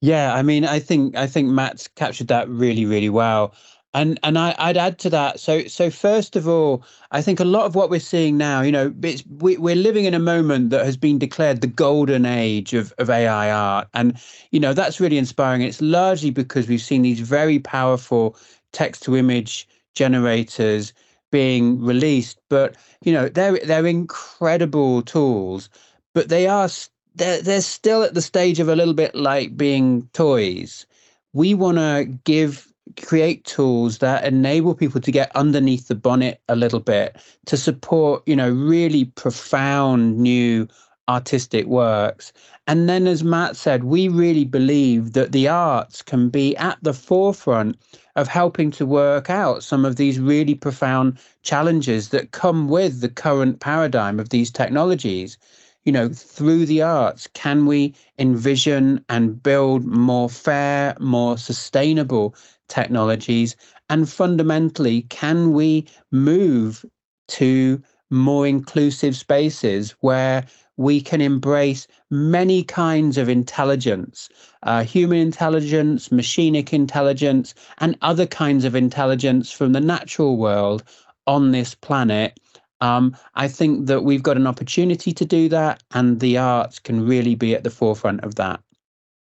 Yeah, 0.01 0.33
I 0.33 0.43
mean, 0.43 0.65
I 0.65 0.79
think 0.79 1.15
I 1.15 1.27
think 1.27 1.49
Matt's 1.49 1.87
captured 1.87 2.27
that 2.27 2.49
really, 2.49 2.85
really 2.85 3.09
well 3.09 3.53
and 3.93 4.19
and 4.23 4.37
I, 4.37 4.55
would 4.67 4.77
add 4.77 4.99
to 4.99 5.09
that. 5.11 5.39
So 5.39 5.63
so 5.67 5.89
first 5.89 6.35
of 6.35 6.47
all, 6.47 6.83
I 7.11 7.21
think 7.21 7.39
a 7.39 7.45
lot 7.45 7.65
of 7.65 7.75
what 7.75 7.89
we're 7.89 7.99
seeing 7.99 8.37
now, 8.37 8.61
you 8.61 8.71
know, 8.71 8.93
it's 9.03 9.23
we, 9.39 9.57
we're 9.57 9.75
living 9.75 10.05
in 10.05 10.13
a 10.13 10.19
moment 10.19 10.69
that 10.69 10.85
has 10.85 10.97
been 10.97 11.17
declared 11.17 11.61
the 11.61 11.67
golden 11.67 12.25
age 12.25 12.73
of 12.73 12.93
of 12.99 13.09
AI 13.09 13.51
art, 13.51 13.87
and 13.93 14.17
you 14.51 14.59
know 14.59 14.73
that's 14.73 14.99
really 14.99 15.17
inspiring. 15.17 15.61
It's 15.63 15.81
largely 15.81 16.29
because 16.29 16.67
we've 16.67 16.81
seen 16.81 17.01
these 17.01 17.19
very 17.19 17.59
powerful 17.59 18.37
text 18.73 19.03
to 19.03 19.17
image 19.17 19.67
generators 19.95 20.93
being 21.31 21.83
released, 21.83 22.39
but 22.49 22.77
you 23.03 23.11
know 23.11 23.27
they're 23.27 23.59
they're 23.65 23.87
incredible 23.87 25.01
tools, 25.01 25.67
but 26.13 26.29
they 26.29 26.45
are 26.47 26.69
they're 27.15 27.41
they're 27.41 27.61
still 27.61 28.03
at 28.03 28.13
the 28.13 28.21
stage 28.21 28.59
of 28.59 28.69
a 28.69 28.75
little 28.75 28.93
bit 28.93 29.15
like 29.15 29.57
being 29.57 30.07
toys. 30.13 30.85
We 31.33 31.55
want 31.55 31.77
to 31.79 32.05
give 32.23 32.68
create 32.97 33.43
tools 33.45 33.99
that 33.99 34.25
enable 34.25 34.75
people 34.75 35.01
to 35.01 35.11
get 35.11 35.35
underneath 35.35 35.87
the 35.87 35.95
bonnet 35.95 36.41
a 36.49 36.55
little 36.55 36.79
bit 36.79 37.17
to 37.45 37.57
support 37.57 38.23
you 38.25 38.35
know 38.35 38.49
really 38.49 39.05
profound 39.05 40.17
new 40.17 40.67
artistic 41.07 41.65
works. 41.65 42.31
And 42.67 42.87
then 42.87 43.07
as 43.07 43.23
matt 43.23 43.55
said 43.55 43.83
we 43.83 44.07
really 44.07 44.45
believe 44.45 45.13
that 45.13 45.31
the 45.31 45.47
arts 45.47 46.01
can 46.01 46.29
be 46.29 46.55
at 46.57 46.77
the 46.83 46.93
forefront 46.93 47.77
of 48.15 48.27
helping 48.27 48.69
to 48.71 48.85
work 48.85 49.29
out 49.29 49.63
some 49.63 49.85
of 49.85 49.95
these 49.95 50.19
really 50.19 50.55
profound 50.55 51.17
challenges 51.43 52.09
that 52.09 52.31
come 52.31 52.67
with 52.67 53.01
the 53.01 53.09
current 53.09 53.59
paradigm 53.59 54.19
of 54.19 54.29
these 54.29 54.51
technologies. 54.51 55.37
You 55.85 55.93
know, 55.93 56.09
through 56.09 56.65
the 56.65 56.81
arts, 56.81 57.27
can 57.33 57.65
we 57.65 57.95
envision 58.19 59.03
and 59.09 59.41
build 59.41 59.85
more 59.85 60.29
fair, 60.29 60.95
more 60.99 61.37
sustainable 61.37 62.35
technologies? 62.69 63.55
And 63.89 64.09
fundamentally, 64.09 65.03
can 65.03 65.53
we 65.53 65.87
move 66.11 66.85
to 67.29 67.81
more 68.09 68.47
inclusive 68.47 69.15
spaces 69.15 69.91
where 69.99 70.45
we 70.77 71.01
can 71.01 71.21
embrace 71.21 71.85
many 72.09 72.63
kinds 72.63 73.17
of 73.17 73.29
intelligence 73.29 74.29
uh, 74.63 74.83
human 74.83 75.19
intelligence, 75.19 76.09
machinic 76.09 76.73
intelligence, 76.73 77.53
and 77.79 77.97
other 78.01 78.25
kinds 78.25 78.65
of 78.65 78.75
intelligence 78.75 79.51
from 79.51 79.73
the 79.73 79.81
natural 79.81 80.37
world 80.37 80.83
on 81.27 81.51
this 81.51 81.75
planet 81.75 82.39
um, 82.81 83.15
I 83.35 83.47
think 83.47 83.87
that 83.87 84.03
we've 84.03 84.23
got 84.23 84.37
an 84.37 84.47
opportunity 84.47 85.13
to 85.13 85.25
do 85.25 85.49
that, 85.49 85.83
and 85.91 86.19
the 86.19 86.37
arts 86.37 86.79
can 86.79 87.05
really 87.05 87.35
be 87.35 87.53
at 87.53 87.63
the 87.63 87.69
forefront 87.69 88.23
of 88.23 88.35
that. 88.35 88.61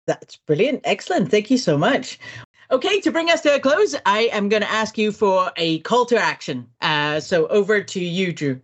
That's 0.06 0.36
brilliant. 0.36 0.80
Excellent. 0.84 1.30
Thank 1.30 1.50
you 1.50 1.58
so 1.58 1.76
much. 1.76 2.18
Okay, 2.72 3.00
to 3.00 3.10
bring 3.10 3.28
us 3.30 3.40
to 3.40 3.56
a 3.56 3.58
close, 3.58 3.96
I 4.06 4.30
am 4.32 4.48
going 4.48 4.62
to 4.62 4.70
ask 4.70 4.96
you 4.96 5.10
for 5.10 5.50
a 5.56 5.80
call 5.80 6.06
to 6.06 6.16
action. 6.16 6.68
Uh, 6.80 7.18
so 7.18 7.48
over 7.48 7.82
to 7.82 8.00
you, 8.00 8.32
Drew. 8.32 8.60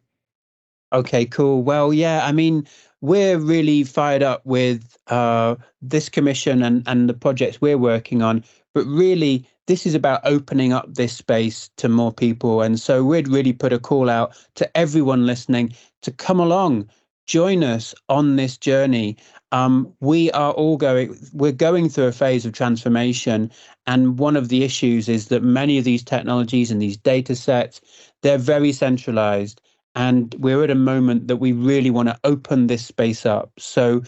Okay, 0.93 1.27
cool. 1.27 1.65
Well, 1.65 1.93
yeah, 1.93 2.25
I 2.25 2.31
mean, 2.31 2.69
we're 3.01 3.37
really 3.37 3.83
fired 3.83 4.23
up 4.23 4.47
with 4.47 4.97
uh, 5.09 5.57
this 5.83 6.09
commission 6.09 6.63
and, 6.63 6.85
and 6.87 7.09
the 7.09 7.15
projects 7.15 7.61
we're 7.61 7.79
working 7.79 8.23
on, 8.23 8.45
but 8.75 8.85
really, 8.87 9.45
this 9.67 9.85
is 9.85 9.97
about 9.97 10.21
opening 10.23 10.73
up 10.73 10.87
this 10.95 11.13
space 11.13 11.69
to 11.77 11.89
more 11.89 12.13
people. 12.13 12.63
And 12.63 12.79
so 12.79 13.03
we'd 13.03 13.27
really 13.27 13.53
put 13.53 13.73
a 13.73 13.81
call 13.81 14.09
out 14.09 14.37
to 14.55 14.77
everyone 14.77 15.27
listening 15.27 15.75
to 16.03 16.13
come 16.13 16.39
along, 16.39 16.89
join 17.27 17.65
us 17.65 17.95
on 18.09 18.37
this 18.37 18.57
journey. 18.57 19.17
Um, 19.53 19.93
we 20.01 20.31
are 20.33 20.53
all 20.53 20.77
going, 20.77 21.17
we're 21.33 21.53
going 21.53 21.89
through 21.89 22.07
a 22.07 22.13
phase 22.13 22.47
of 22.47 22.53
transformation. 22.53 23.51
And 23.87 24.19
one 24.19 24.37
of 24.37 24.49
the 24.49 24.65
issues 24.65 25.09
is 25.09 25.29
that 25.29 25.43
many 25.43 25.79
of 25.79 25.85
these 25.85 26.03
technologies 26.03 26.71
and 26.71 26.81
these 26.81 26.97
data 26.97 27.37
sets, 27.37 27.81
they're 28.23 28.39
very 28.39 28.73
centralized. 28.73 29.61
And 29.95 30.35
we're 30.39 30.63
at 30.63 30.71
a 30.71 30.75
moment 30.75 31.29
that 31.29 31.37
we 31.37 31.53
really 31.53 31.91
want 31.91 32.09
to 32.09 32.19
open 32.25 32.67
this 32.67 32.85
space 32.85 33.25
up. 33.25 33.51
So 33.59 34.03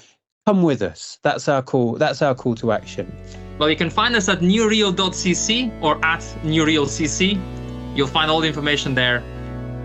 come 0.47 0.63
with 0.63 0.83
us. 0.83 1.19
That's 1.23 1.49
our 1.49 1.63
call. 1.63 1.95
That's 1.95 2.21
our 2.21 2.35
call 2.35 2.55
to 2.57 2.73
action. 2.73 3.11
Well, 3.59 3.71
you 3.71 3.77
can 3.77 3.91
find 3.91 4.15
us 4.15 4.29
at 4.29 4.41
newreal.cc 4.41 5.83
or 5.83 6.05
at 6.05 6.21
newrealcc. 6.43 7.97
You'll 7.97 8.07
find 8.07 8.31
all 8.31 8.41
the 8.41 8.49
information 8.49 8.95
there. 8.95 9.23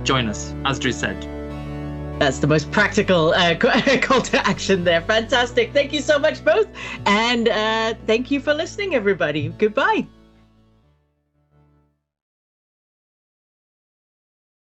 Join 0.03 0.27
us, 0.27 0.53
as 0.65 0.77
Drew 0.77 0.91
said. 0.91 1.32
That's 2.19 2.39
the 2.39 2.47
most 2.47 2.71
practical 2.71 3.33
uh, 3.33 3.55
call 4.01 4.21
to 4.21 4.47
action 4.47 4.83
there. 4.83 5.01
Fantastic. 5.01 5.73
Thank 5.73 5.91
you 5.91 6.01
so 6.01 6.17
much, 6.17 6.43
both. 6.43 6.67
And 7.05 7.49
uh, 7.49 7.95
thank 8.07 8.31
you 8.31 8.39
for 8.39 8.53
listening, 8.53 8.95
everybody. 8.95 9.49
Goodbye. 9.49 10.07